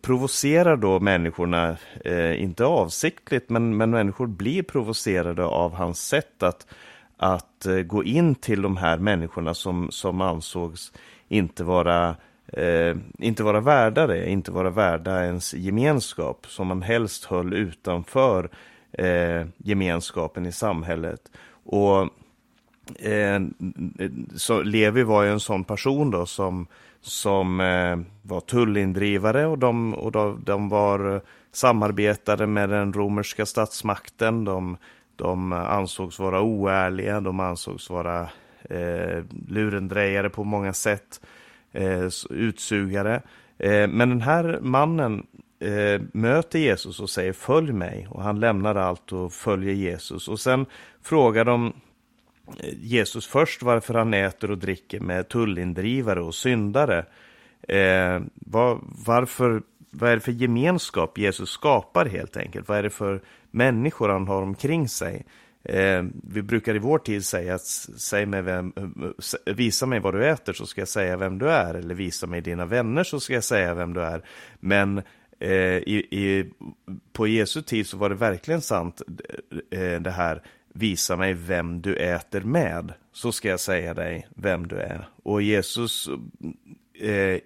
[0.00, 6.66] provocerar då människorna, eh, inte avsiktligt, men, men människor blir provocerade av hans sätt att,
[7.18, 10.92] att eh, gå in till de här människorna som, som ansågs
[11.28, 12.16] inte vara
[12.52, 18.50] eh, inte vara värda det, inte vara värda ens gemenskap, som man helst höll utanför
[18.92, 21.20] eh, gemenskapen i samhället.
[21.64, 22.02] Och
[22.98, 23.40] eh,
[24.36, 26.66] så Levi var ju en sån person då som,
[27.00, 31.20] som eh, var tullindrivare och de, och de, de var eh,
[31.52, 34.44] samarbetade med den romerska statsmakten.
[34.44, 34.76] De,
[35.18, 38.28] de ansågs vara oärliga, de ansågs vara
[38.70, 41.20] eh, lurendrejare på många sätt,
[41.72, 43.22] eh, utsugare.
[43.58, 45.26] Eh, men den här mannen
[45.60, 50.28] eh, möter Jesus och säger följ mig och han lämnar allt och följer Jesus.
[50.28, 50.66] Och sen
[51.02, 51.72] frågar de
[52.58, 57.04] eh, Jesus först varför han äter och dricker med tullindrivare och syndare.
[57.68, 62.68] Eh, var, varför, vad är det för gemenskap Jesus skapar helt enkelt?
[62.68, 65.26] Vad är det för människor han har omkring sig?
[65.62, 68.72] Eh, vi brukar i vår tid säga att säg mig vem,
[69.46, 71.74] visa mig vad du äter så ska jag säga vem du är.
[71.74, 74.22] Eller visa mig dina vänner så ska jag säga vem du är.
[74.60, 75.02] Men
[75.38, 76.50] eh, i, i,
[77.12, 79.02] på Jesu tid så var det verkligen sant
[79.70, 80.42] eh, eh det här
[80.74, 85.08] visa mig vem du äter med så ska jag säga dig vem du är.
[85.22, 86.08] Och Jesus
[87.00, 87.40] eh,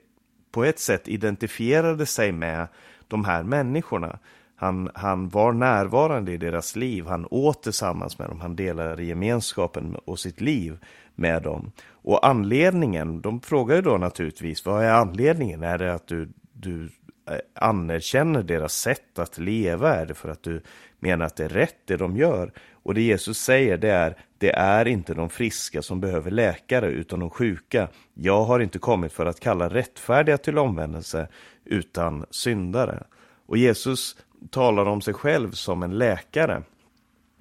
[0.53, 2.67] på ett sätt identifierade sig med
[3.09, 4.19] de här människorna.
[4.57, 9.97] Han, han var närvarande i deras liv, han åt tillsammans med dem, han delade gemenskapen
[10.05, 10.79] och sitt liv
[11.15, 11.73] med dem.
[11.89, 15.63] Och anledningen, de frågar ju då naturligtvis, vad är anledningen?
[15.63, 16.91] Är det att du, du
[17.31, 19.95] eh, anerkänner deras sätt att leva?
[19.95, 20.63] Är det för att du
[21.01, 22.53] menar att det är rätt det de gör?
[22.83, 27.21] Och det Jesus säger det är, det är inte de friska som behöver läkare utan
[27.21, 27.89] de sjuka.
[28.15, 31.29] Jag har inte kommit för att kalla rättfärdiga till omvändelse
[31.65, 33.03] utan syndare.
[33.47, 34.17] Och Jesus
[34.51, 36.63] talar om sig själv som en läkare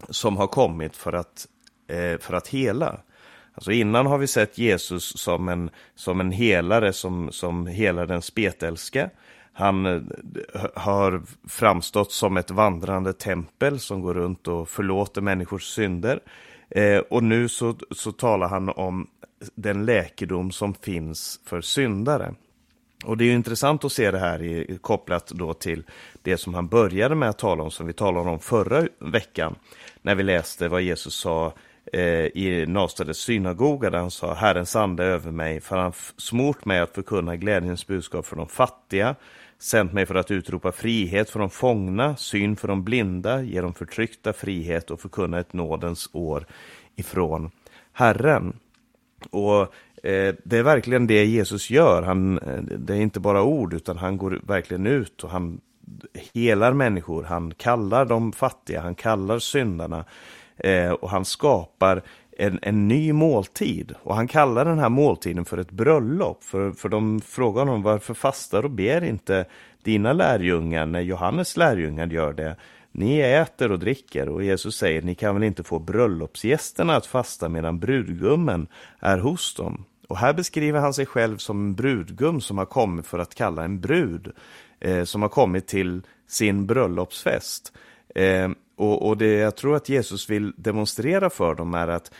[0.09, 1.47] som har kommit för att,
[1.87, 3.01] eh, för att hela.
[3.53, 8.21] Alltså innan har vi sett Jesus som en, som en helare som, som helar den
[8.21, 9.09] spetälske.
[9.53, 10.01] Han eh,
[10.75, 16.19] har framstått som ett vandrande tempel som går runt och förlåter människors synder.
[16.69, 19.07] Eh, och nu så, så talar han om
[19.55, 22.35] den läkedom som finns för syndare.
[23.05, 25.83] Och det är intressant att se det här i, kopplat då till
[26.21, 29.55] det som han började med att tala om, som vi talade om förra veckan,
[30.01, 31.51] när vi läste vad Jesus sa eh,
[31.85, 36.79] Eh, i Nastades synagoga, där han sa Herrens ande över mig, för han smort mig
[36.79, 39.15] att förkunna glädjens budskap för de fattiga,
[39.59, 43.73] sänt mig för att utropa frihet för de fångna, syn för de blinda, ge de
[43.73, 46.45] förtryckta frihet och förkunna ett nådens år
[46.95, 47.51] ifrån
[47.93, 48.59] Herren.
[49.29, 49.61] Och
[50.03, 52.01] eh, det är verkligen det Jesus gör.
[52.01, 55.61] Han, eh, det är inte bara ord, utan han går verkligen ut och han
[56.33, 57.23] helar människor.
[57.23, 60.05] Han kallar de fattiga, han kallar syndarna
[60.57, 62.01] eh, och han skapar
[62.37, 63.93] en, en ny måltid.
[64.03, 66.43] Och han kallar den här måltiden för ett bröllop.
[66.43, 69.45] För, för de frågar honom varför fastar och ber inte
[69.83, 72.55] dina lärjungar när Johannes lärjungar gör det.
[72.91, 77.49] Ni äter och dricker och Jesus säger ni kan väl inte få bröllopsgästerna att fasta
[77.49, 78.67] medan brudgummen
[78.99, 79.85] är hos dem.
[80.07, 83.63] Och här beskriver han sig själv som en brudgum som har kommit för att kalla
[83.63, 84.31] en brud.
[84.79, 87.73] Eh, som har kommit till sin bröllopsfest.
[88.15, 88.49] Eh,
[88.81, 92.11] och, och det jag tror att Jesus vill demonstrera för dem är att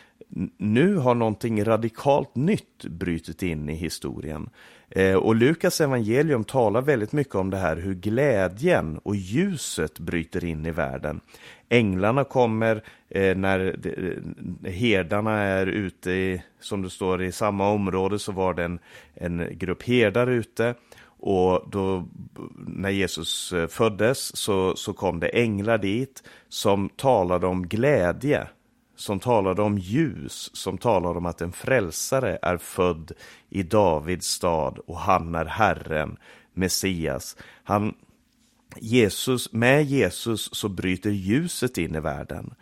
[0.58, 4.50] nu har någonting radikalt nytt brutit in i historien.
[4.89, 10.45] Eh, och Lukas evangelium talar väldigt mycket om det här hur glädjen och ljuset bryter
[10.45, 11.21] in i världen.
[11.69, 18.19] Änglarna kommer eh, när eh, herdarna är ute, i, som det står i samma område
[18.19, 18.79] så var det en,
[19.13, 20.75] en grupp herdar ute.
[21.22, 22.08] Och då
[22.67, 28.48] när Jesus eh, föddes så, så kom det änglar dit som talade om glädje
[29.02, 33.12] som talade om ljus, som talade om att en frälsare är född
[33.50, 36.17] i Davids stad och han är Herren,
[36.54, 37.38] Messias.
[37.63, 37.94] Han,
[38.76, 42.54] Jesus, med Jesus så bryter ljuset in i världen.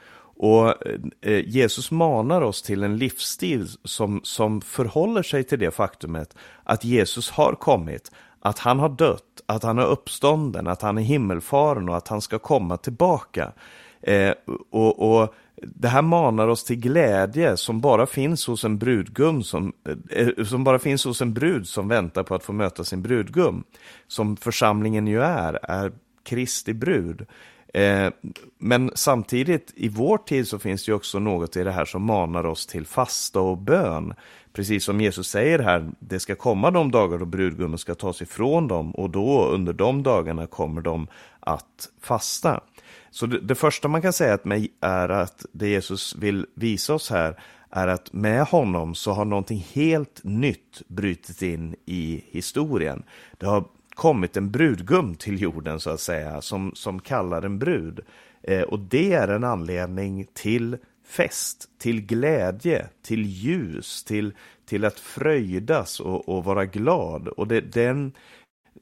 [0.42, 5.72] Och eh, eh, Jesus manar oss till en livsstil som, som förhåller sig till det
[5.72, 10.98] faktumet att Jesus har kommit, att han har dött, att han är uppstånden, att han
[10.98, 13.52] är himmelfaren och att han ska komma tillbaka.
[14.02, 14.34] Eh,
[14.72, 19.74] och, och, det här manar oss till glädje som bara finns hos en brudgum som,
[20.12, 23.02] eh, eh, som bara finns hos en brud som väntar på att få möta sin
[23.02, 23.64] brudgum.
[24.08, 25.92] Som församlingen ju är, är
[26.24, 27.26] Kristi brud.
[27.74, 28.10] Eh,
[28.58, 32.04] men samtidigt i vår tid så finns det ju också något i det här som
[32.04, 34.14] manar oss till fasta och bön.
[34.54, 38.68] Precis som Jesus säger här, det ska komma de dagar då brudgummen ska tas ifrån
[38.68, 41.08] dem och då under de dagarna kommer de
[41.40, 42.62] att fasta.
[43.12, 44.38] Så det, det första man kan säga
[44.82, 47.40] är att det Jesus vill visa oss här
[47.70, 53.04] är att med honom så har någonting helt nytt brutit in i historien.
[53.38, 53.64] Det har
[53.96, 58.00] kommit en brudgum till jorden så att säga, som, som kallar en brud.
[58.44, 60.78] Eh, och det är en anledning till
[61.10, 64.34] fest, till glädje, till ljus, till,
[64.66, 67.28] till att fröjdas och, och vara glad.
[67.28, 68.12] Och det, den,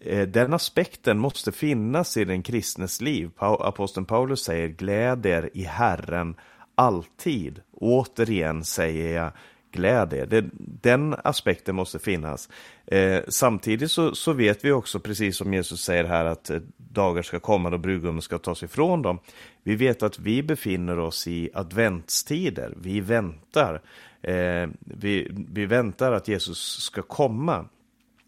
[0.01, 3.31] eh, den aspekten måste finnas i den kristnes liv.
[3.37, 6.35] Aposteln Paulus säger gläd er i Herren
[6.75, 7.61] alltid.
[7.71, 9.31] Återigen säger jag
[9.71, 10.49] gläd er.
[10.57, 12.49] den aspekten måste finnas.
[12.85, 17.21] Eh, samtidigt så, så, vet vi också, precis som Jesus säger här, att eh, dagar
[17.21, 19.19] ska komma då brudgummen ska tas ifrån dem.
[19.63, 22.73] Vi vet att vi befinner oss i adventstider.
[22.77, 23.81] Vi väntar.
[24.21, 27.65] Eh, vi, vi väntar att Jesus ska komma.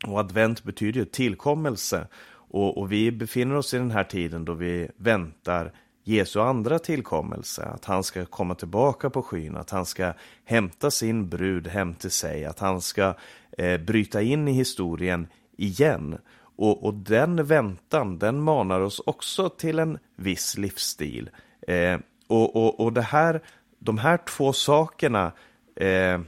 [0.08, 2.08] Och advent betyder ju tillkommelse.
[2.32, 5.72] Och, och vi befinner oss i den här tiden då vi väntar
[6.10, 10.14] Jesu andra tillkommelse, att han ska komma tillbaka på skyn, att han ska
[10.46, 13.14] hämta sin brud hem till sig, att han ska
[13.58, 16.18] eh, bryta in i historien igen.
[16.56, 21.30] Och, och, den väntan, den manar oss också till en viss livsstil.
[21.68, 23.42] Eh, och, och, och det här,
[23.80, 25.32] de här två sakerna,
[25.76, 26.20] eh,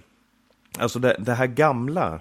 [0.79, 2.19] alltså det, det här gamla,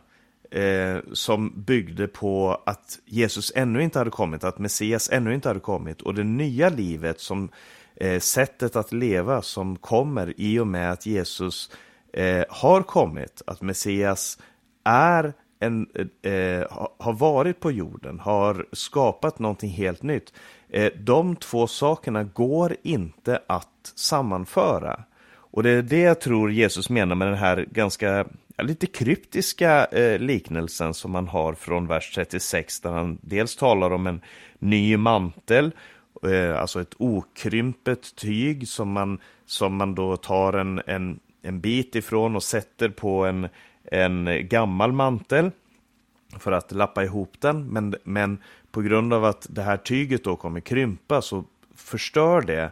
[0.51, 5.61] eh, som byggde på att Jesus ännu inte hade kommit, att Messias ännu inte hade
[5.61, 7.49] kommit och det nya livet som
[7.97, 11.71] eh, sättet att leva som kommer i och med att Jesus
[12.13, 14.39] eh, har kommit, att Messias
[14.85, 15.87] är en,
[16.23, 16.67] eh,
[16.99, 20.33] har varit på jorden, har skapat någonting helt nytt.
[20.69, 25.05] Eh, de två sakerna går inte att sammanföra.
[25.33, 28.27] Och det är det jag tror Jesus menar med den här ganska
[28.63, 34.07] lite kryptiska eh, liknelsen som man har från vers 36 där han dels talar om
[34.07, 34.21] en
[34.59, 35.73] ny mantel,
[36.23, 41.95] eh, alltså ett okrympet tyg som man, som man då tar en, en, en bit
[41.95, 43.49] ifrån och sätter på en,
[43.85, 45.51] en gammal mantel
[46.39, 47.69] för att lappa ihop den.
[47.69, 51.45] Men, men på grund av att det här tyget då kommer krympa så
[51.75, 52.71] förstör det Eh,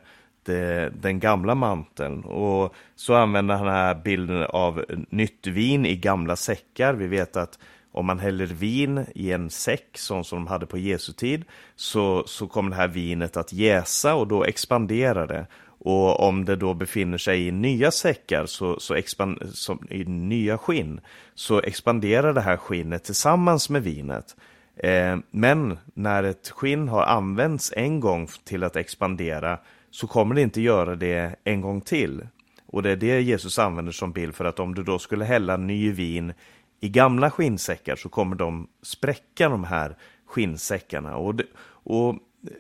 [0.49, 2.25] Eh, den gamla manteln.
[2.25, 6.95] Och så använder han den här bilden av nytt vin i gamla säckar.
[6.95, 7.59] Vi vet att
[7.93, 11.45] om man häller vin i en säck, sån som de hade på Jesu tid,
[11.77, 15.47] så, så kommer det här vinet att jäsa och då expanderar det.
[15.81, 20.59] Och om det då befinner sig i nya säckar, så, så expand, som, i nya
[20.59, 21.01] skinn,
[21.35, 24.37] så expanderar det här skinnet tillsammans med vinet.
[24.77, 29.59] Eh, men när ett skinn har använts en gång till att expandera
[29.91, 32.27] så kommer det inte göra det en gång till.
[32.67, 35.57] Och det är det Jesus använder som bild för att om du då skulle hälla
[35.57, 36.33] ny vin
[36.81, 41.17] i gamla skinnsäckar så kommer de spräcka de här skinnsäckarna.
[41.17, 42.17] Och, det, och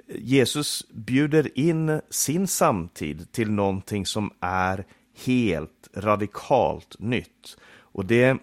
[0.08, 4.84] Jesus bjuder in sin samtid till någonting som är
[5.24, 7.56] helt radikalt nytt.
[7.80, 8.38] Och det,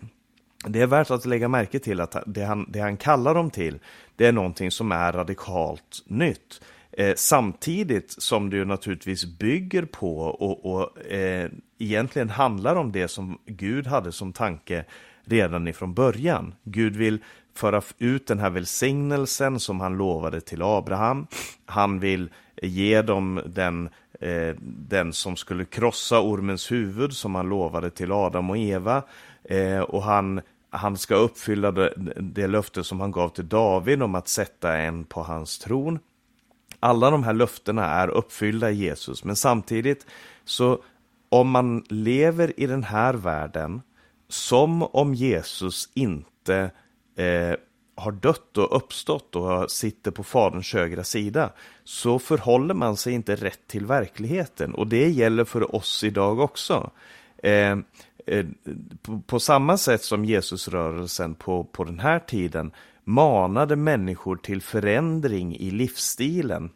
[0.67, 3.79] det är värt att lägga märke till att det han, det han kallar dem till,
[4.15, 6.61] det är någonting som är radikalt nytt.
[6.97, 13.07] Eh, samtidigt som det ju naturligtvis bygger på och, och eh, egentligen handlar om det
[13.07, 14.85] som Gud hade som tanke
[15.25, 16.55] redan ifrån början.
[16.63, 17.19] Gud vill
[17.55, 21.27] föra ut den här välsignelsen som han lovade till Abraham.
[21.65, 22.29] Han vill
[22.61, 23.89] ge dem den,
[24.19, 29.03] eh, den som skulle krossa ormens huvud som han lovade till Adam och Eva.
[29.43, 34.15] Eh, och han, han ska uppfylla det, det löfte som han gav till David om
[34.15, 35.99] att sätta en på hans tron
[36.86, 40.05] alla de här löftena är uppfyllda i Jesus, men samtidigt
[40.43, 40.83] så
[41.29, 43.81] om man lever i den här världen
[44.27, 46.71] som om Jesus inte
[47.17, 47.55] eh,
[47.95, 51.49] har dött och uppstått och sitter på Faderns högra sida,
[51.83, 54.73] så förhåller man sig inte rätt till verkligheten.
[54.73, 56.91] Och det gäller för oss idag också.
[57.43, 57.77] Eh,
[58.25, 58.45] eh,
[59.01, 62.71] på, på, samma sätt som Jesusrörelsen på, på den här tiden
[63.05, 66.69] manade människor till förändring i livsstilen.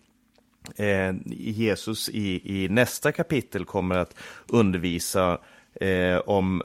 [0.76, 4.16] Eh, Jesus i, i nästa kapitel kommer att
[4.48, 5.38] undervisa
[5.74, 6.62] eh, om,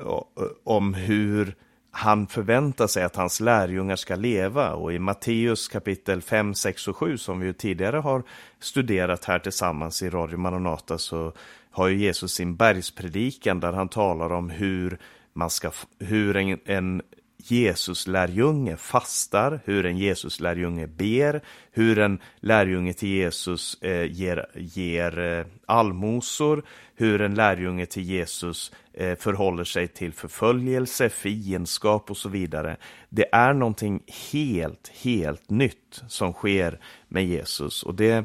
[0.64, 1.54] om hur
[1.96, 4.74] han förväntar sig att hans lärjungar ska leva.
[4.74, 8.22] Och i Matteus kapitel 5, 6 och 7 som vi tidigare har
[8.60, 11.32] studerat här tillsammans i Radio Maranata så
[11.70, 14.98] har ju Jesus sin bergspredikan där han talar om hur
[15.32, 17.02] man ska, hur en, en
[17.50, 21.40] Jesus lärjunge fastar, hur en Jesus lärjunge ber,
[21.72, 26.64] hur en lärjunge till Jesus eh, ger, ger eh, allmosor,
[26.94, 32.76] hur en lärjunge till Jesus eh, förhåller sig till förföljelse, fiendskap och så vidare.
[33.08, 36.78] Det är någonting helt, helt nytt som sker
[37.08, 38.24] med Jesus och det,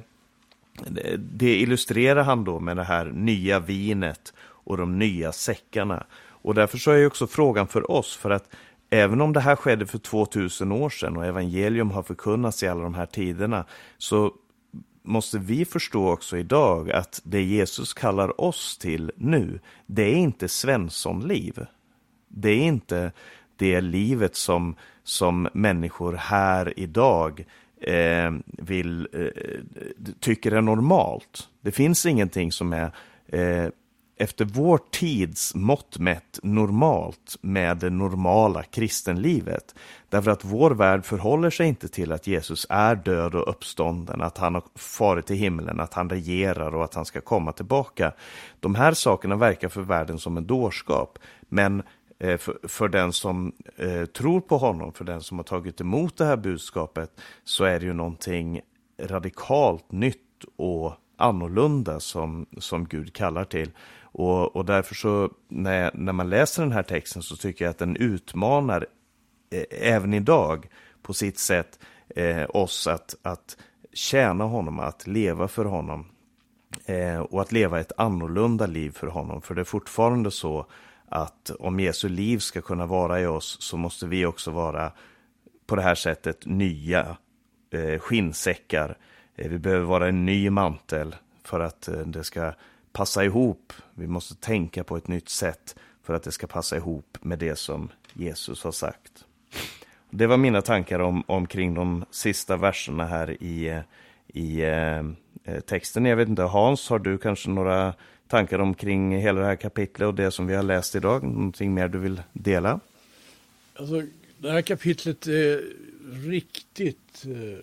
[1.18, 6.06] det illustrerar han då med det här nya vinet och de nya säckarna.
[6.42, 8.50] Och därför så är också frågan för oss, för att
[8.90, 12.84] även om det här skedde för 2000 år sedan och evangelium har förkunnats i alla
[12.84, 13.66] de här tiderna,
[13.98, 14.34] så
[15.04, 20.48] måste vi förstå också idag att det Jesus kallar oss till nu, det är inte
[20.48, 21.66] Svenssonliv.
[22.28, 23.12] Det är inte
[23.56, 27.46] det livet som, som människor här idag
[27.82, 31.50] eh, vill, eh, tycker är normalt.
[31.62, 32.92] Det finns ingenting som är
[33.28, 33.70] eh,
[34.22, 39.76] efter vår tids mått mätt normalt med det normala kristenlivet.
[40.10, 44.38] Därför att vår värld förhåller sig inte till att Jesus är död och uppstånden, att
[44.38, 48.14] han har farit till himlen, att han regerar och att han ska komma tillbaka.
[48.60, 51.84] De här sakerna verkar för världen som en dårskap, men
[52.20, 56.18] eh, för, för, den som eh, tror på honom, för den som har tagit emot
[56.18, 57.12] det här budskapet,
[57.44, 58.62] så är det ju någonting
[59.02, 63.72] radikalt nytt och annorlunda som, som Gud kallar till.
[64.12, 67.78] Och, och därför så, när, när man läser den här texten så tycker jag att
[67.78, 68.86] den utmanar
[69.52, 70.70] eh, även idag
[71.02, 71.80] på sitt sätt
[72.16, 73.58] eh, oss att, att
[73.94, 76.06] tjäna honom, att leva för honom
[76.86, 79.42] eh, och att leva ett annorlunda liv för honom.
[79.42, 80.66] För det är fortfarande så
[81.10, 84.92] att om Jesu liv ska kunna vara i oss så måste vi också vara
[85.66, 87.18] på det här sättet nya
[87.72, 88.98] eh, skinnsäckar.
[89.36, 92.54] Eh, vi behöver vara en ny mantel för att eh, det ska
[92.92, 93.74] passa ihop.
[93.94, 97.56] Vi måste tänka på ett nytt sätt för att det ska passa ihop med det
[97.56, 99.26] som Jesus har sagt.
[100.10, 103.82] Det var mina tankar om, omkring de sista verserna här i,
[104.28, 106.06] i eh, texten.
[106.06, 107.94] Jag vet inte, Hans, har du kanske några
[108.28, 111.24] tankar omkring hela det här kapitlet och det som vi har läst idag?
[111.24, 112.80] Någonting mer du vill dela?
[113.74, 114.04] Alltså,
[114.38, 115.64] det här kapitlet är
[116.30, 117.60] riktigt, eh,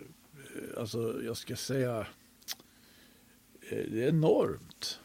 [0.80, 2.06] alltså jag ska säga,
[3.70, 5.00] eh, det är enormt.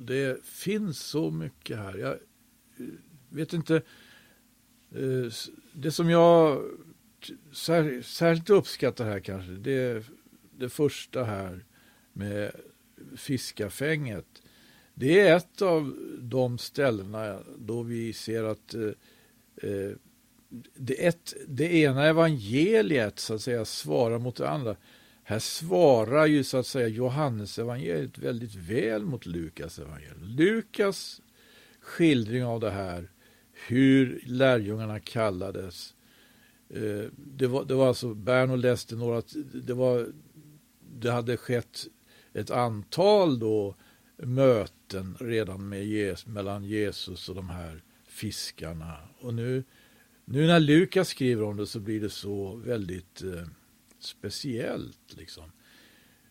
[0.00, 1.98] Det finns så mycket här.
[1.98, 2.86] Jag eh,
[3.28, 3.76] vet inte.
[4.94, 5.32] Eh,
[5.72, 6.62] det som jag
[8.02, 10.04] särskilt uppskattar här kanske, det är
[10.58, 11.64] det första här
[12.12, 12.52] med
[13.16, 14.42] fiskafänget.
[14.94, 18.90] Det är ett av de ställena då vi ser att eh,
[19.70, 19.92] eh
[20.74, 24.76] det, ett, det ena evangeliet så att säga svarar mot det andra.
[25.28, 30.16] Här svarar ju så att säga Johannes evangeliet väldigt väl mot Lukas evangeliet.
[30.20, 31.22] Lukas
[31.80, 33.10] skildring av det här,
[33.52, 35.94] hur lärjungarna kallades.
[36.70, 39.22] Eh, det var, det var alltså, Berno läste några,
[39.52, 40.06] det var,
[40.92, 41.86] det hade skett
[42.32, 43.76] ett antal då
[44.16, 48.96] möten redan med Jesus, mellan Jesus och de här fiskarna.
[49.20, 49.64] Och nu,
[50.24, 53.46] nu när Lukas skriver om det så blir det så väldigt eh,
[54.06, 55.16] speciellt.
[55.16, 55.52] Liksom.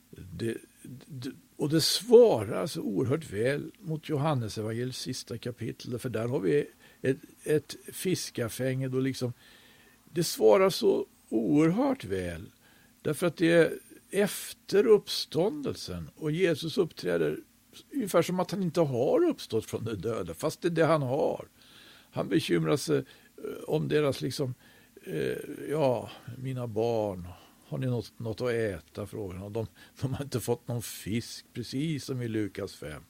[0.09, 0.57] Det,
[1.05, 5.99] det, och det svarar så oerhört väl mot Johannes evangeliets sista kapitel.
[5.99, 6.67] För där har vi
[7.01, 8.88] ett, ett fiskafänge.
[8.88, 9.34] Då liksom,
[10.11, 12.51] det svarar så oerhört väl.
[13.01, 13.73] Därför att det är
[14.11, 17.39] efter uppståndelsen och Jesus uppträder
[17.93, 21.01] ungefär som att han inte har uppstått från de döda, fast det är det han
[21.01, 21.47] har.
[22.11, 24.53] Han bekymrar sig eh, om deras, liksom,
[25.03, 25.38] eh,
[25.69, 27.28] ja, mina barn
[27.68, 29.07] har ni något, något att äta?
[29.07, 29.53] frågar han.
[29.53, 29.68] De,
[30.01, 33.03] de har inte fått någon fisk, precis som i Lukas 5.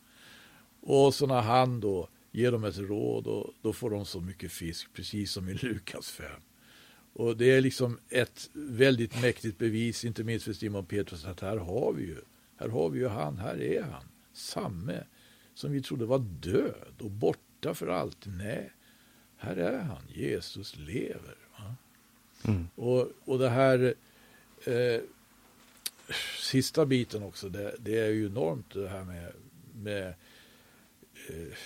[0.82, 4.52] Och så när han då ger dem ett råd, och då får de så mycket
[4.52, 6.42] fisk, precis som i Lukas 5.
[7.14, 11.58] Och det är liksom ett väldigt mäktigt bevis, inte minst för Simon Petrus, att här
[11.58, 12.18] har vi ju,
[12.58, 14.04] här har vi ju han, här är han,
[14.34, 15.04] samme
[15.54, 18.38] som vi trodde var död och borta för alltid.
[18.38, 18.72] Nej,
[19.38, 21.36] här är han, Jesus lever.
[22.48, 22.68] Mm.
[22.76, 23.94] Och, och det här
[24.66, 25.02] Eh,
[26.40, 29.34] sista biten också, det, det, är ju enormt det här med,
[29.74, 30.08] med
[31.30, 31.58] eh,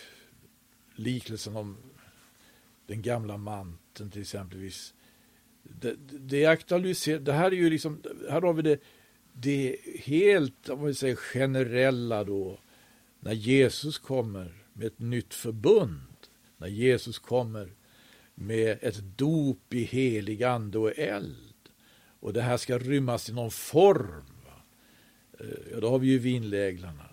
[0.95, 1.77] liknelsen om
[2.87, 4.93] den gamla manteln till exempelvis.
[5.63, 8.79] Det, det aktualiserar, det här är ju liksom, här har vi det,
[9.33, 12.59] det helt, om vi säger generella då,
[13.19, 16.27] när Jesus kommer med ett nytt förbund,
[16.57, 17.71] när Jesus kommer
[18.35, 21.48] med ett dop i helig ande och eld.
[22.19, 24.23] Och det här ska rymmas i någon form.
[25.39, 27.05] Eh, ja, då har vi ju vinläglarna.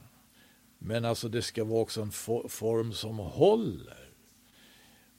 [0.78, 2.12] Men alltså det ska vara också en
[2.48, 4.10] form som håller.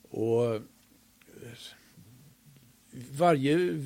[0.10, 0.62] Och eh,
[3.12, 3.84] varje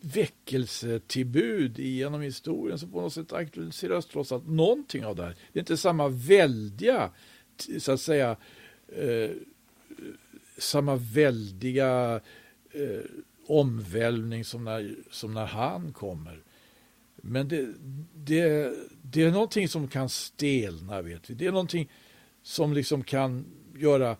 [0.00, 5.36] väckelsetillbud genom historien som på något sätt aktualiseras trots allt någonting av det här.
[5.52, 7.10] Det är inte samma väldiga,
[7.78, 8.36] så att säga,
[8.88, 9.30] eh,
[10.58, 12.20] samma väldiga
[12.70, 13.00] eh,
[13.50, 16.42] omvälvning som när, som när han kommer.
[17.16, 17.68] Men det,
[18.14, 21.34] det, det är någonting som kan stelna, vet vi.
[21.34, 21.90] Det är någonting
[22.42, 23.44] som liksom kan
[23.76, 24.16] göra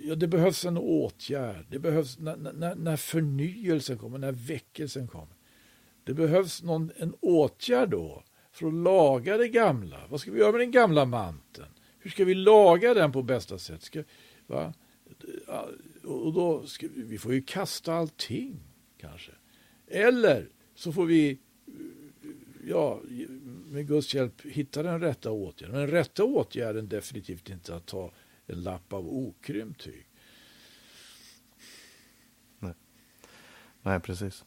[0.00, 1.66] ja, det behövs en åtgärd.
[1.70, 5.36] Det behövs när, när, när förnyelsen kommer, när väckelsen kommer.
[6.04, 8.22] Det behövs någon, en åtgärd då
[8.52, 10.00] för att laga det gamla.
[10.08, 11.68] Vad ska vi göra med den gamla manteln?
[11.98, 13.82] Hur ska vi laga den på bästa sätt?
[13.82, 14.02] Ska,
[14.46, 14.74] va?
[16.04, 18.60] Och då ska, vi får ju kasta allting
[18.98, 19.32] kanske.
[19.86, 21.38] Eller så får vi
[22.64, 23.00] ja,
[23.68, 25.76] med Guds hjälp hitta den rätta åtgärden.
[25.76, 28.12] Men den rätta åtgärden definitivt inte att ta
[28.46, 30.06] en lapp av okrympt tyg.
[32.58, 32.74] Nej,
[33.82, 34.44] Nej precis.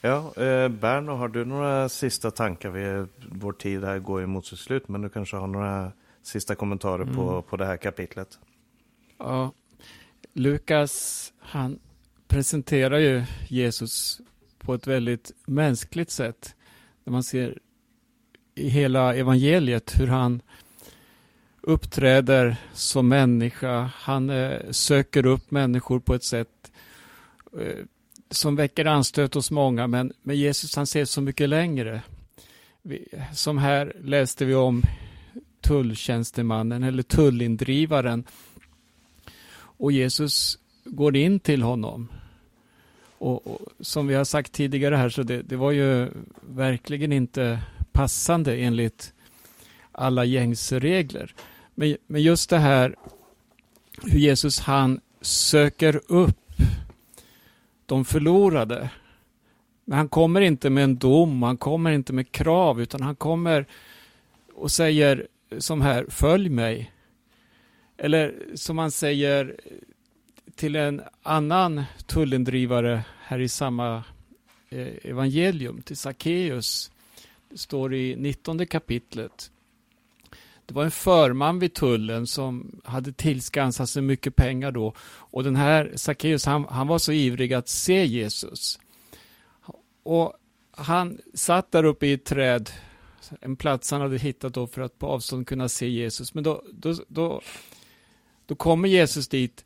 [0.00, 2.70] Ja, eh, Berno, har du några sista tankar?
[2.70, 5.92] Vi, vår tid här går ju mot sitt slut, men du kanske har några
[6.22, 7.14] sista kommentarer mm.
[7.14, 8.38] på, på det här kapitlet?
[9.18, 9.52] Ja,
[10.32, 11.78] Lukas, han
[12.28, 14.20] presenterar ju Jesus
[14.58, 16.54] på ett väldigt mänskligt sätt.
[17.04, 17.58] När man ser
[18.54, 20.42] i hela evangeliet hur han
[21.60, 23.90] uppträder som människa.
[23.94, 26.72] Han eh, söker upp människor på ett sätt
[27.60, 27.84] eh,
[28.30, 29.86] som väcker anstöt hos många.
[29.86, 32.02] Men, men Jesus han ser så mycket längre.
[33.34, 34.82] Som här läste vi om
[35.60, 38.24] tulltjänstemannen eller tullindrivaren.
[39.82, 42.08] Och Jesus går in till honom.
[43.18, 46.08] Och, och Som vi har sagt tidigare här så det, det var ju
[46.40, 47.58] verkligen inte
[47.92, 49.12] passande enligt
[49.92, 51.34] alla gängse regler.
[51.74, 52.96] Men, men just det här
[54.02, 56.52] hur Jesus han söker upp
[57.86, 58.90] de förlorade.
[59.84, 63.66] Men han kommer inte med en dom, han kommer inte med krav, utan han kommer
[64.54, 65.26] och säger
[65.58, 66.91] som här, följ mig.
[68.04, 69.56] Eller som man säger
[70.54, 74.04] till en annan tullindrivare här i samma
[74.70, 76.90] eh, evangelium, till Sackeus.
[77.48, 79.50] Det står i 19 kapitlet.
[80.66, 84.94] Det var en förman vid tullen som hade tillskansat sig mycket pengar då.
[85.04, 88.78] Och den här Sackeus, han, han var så ivrig att se Jesus.
[90.02, 90.32] Och
[90.70, 92.70] han satt där uppe i ett träd,
[93.40, 96.34] en plats han hade hittat då för att på avstånd kunna se Jesus.
[96.34, 97.42] Men då, då, då,
[98.52, 99.64] då kommer Jesus dit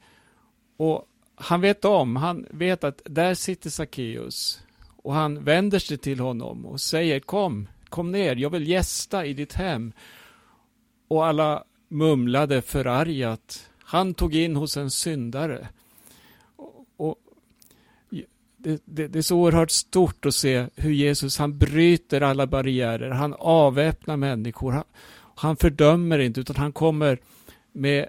[0.76, 4.62] och han vet om, han vet att där sitter Sackeus.
[4.96, 9.32] Och han vänder sig till honom och säger kom, kom ner, jag vill gästa i
[9.32, 9.92] ditt hem.
[11.08, 13.70] Och alla mumlade förargat.
[13.78, 15.68] Han tog in hos en syndare.
[16.96, 17.16] Och,
[18.58, 23.10] det, det, det, är så oerhört stort att se hur Jesus han bryter alla barriärer.
[23.10, 24.72] Han avväpnar människor.
[24.72, 24.84] Han,
[25.34, 27.18] han fördömer inte utan han kommer
[27.72, 28.08] med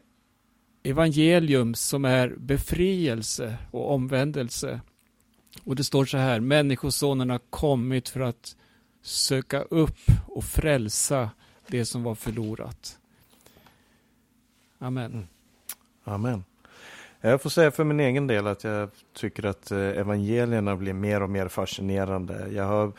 [0.84, 4.82] evangelium som är befrielse och omvändelse.
[5.64, 8.56] Och det står så här, Människosonen har kommit för att
[9.02, 11.30] söka upp och frälsa
[11.68, 13.00] det som var förlorat.
[14.80, 15.12] Amen.
[15.12, 15.28] Mm.
[16.04, 16.44] Amen.
[17.22, 21.24] Jag får säga för min egen del att jag tycker att eh, evangelierna blir mer
[21.24, 22.48] och mer fascinerande.
[22.52, 22.92] Jag har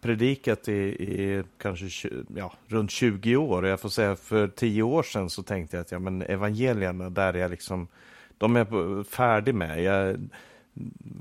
[0.00, 3.66] predikat i, i kanske ja, runt 20 år.
[3.66, 7.34] Jag får säga för 10 år sedan så tänkte jag att ja, men evangelierna, där
[7.34, 7.88] är jag liksom,
[8.38, 9.82] de är färdig med.
[9.82, 10.28] Jag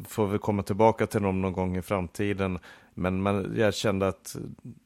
[0.08, 2.60] får väl komma tillbaka till dem någon gång i framtiden.
[2.94, 4.36] Men man, jag kände att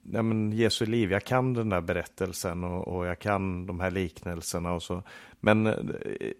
[0.03, 3.91] ja, men Jesu liv, jag kan den där berättelsen och, och, jag kan de här
[3.91, 5.03] liknelserna och så.
[5.39, 5.73] Men eh,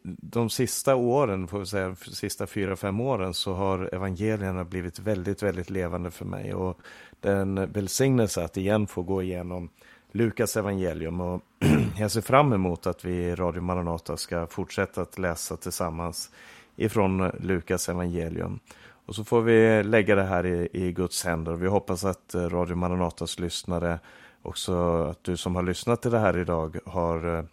[0.04, 5.00] de sista åren, får vi säga, de sista fyra, fem åren så har evangelierna blivit
[5.00, 6.54] väldigt, väldigt levande för mig.
[6.54, 6.80] Och
[7.20, 9.70] den välsignelse att igen få gå igenom
[10.12, 11.42] Lukas evangelium och
[11.98, 16.32] jag ser fram emot att vi i Radio Maranata ska fortsätta att läsa tillsammans
[16.80, 18.60] ifrån Lukas evangelium.
[19.06, 21.54] Och så får vi lägga det här i, i Guds händer.
[21.54, 24.00] Vi hoppas att eh, Radio Maranatas lyssnare,
[24.42, 27.44] också att du som har lyssnat till det här idag har eh,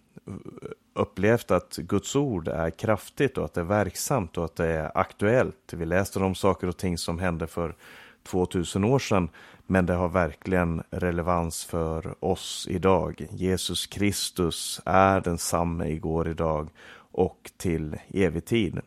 [0.95, 4.99] upplevt att Guds ord är kraftigt och att det är verksamt och att det är
[4.99, 5.73] aktuellt.
[5.73, 7.75] Vi läste om saker och ting som hände för
[8.23, 9.29] 2000 år sedan,
[9.67, 13.27] men det har verkligen relevans för oss idag.
[13.31, 16.69] Jesus Kristus är densamme igår, idag
[17.13, 18.81] och till evig tid.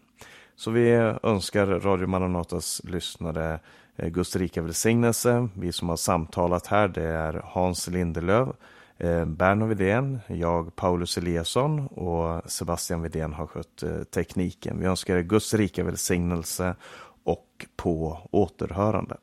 [0.59, 0.91] Så vi
[1.23, 3.59] önskar Radio Maranatas lyssnare
[3.95, 5.47] eh, Guds rika välsignelse.
[5.53, 8.53] Vi som har samtalat här det är Hans Lindelöv,
[8.97, 14.79] eh, Berno Widén, jag Paulus Eliasson och Sebastian Widén har skött eh, tekniken.
[14.79, 16.75] Vi önskar er Guds rika välsignelse
[17.23, 19.17] och på återhörande.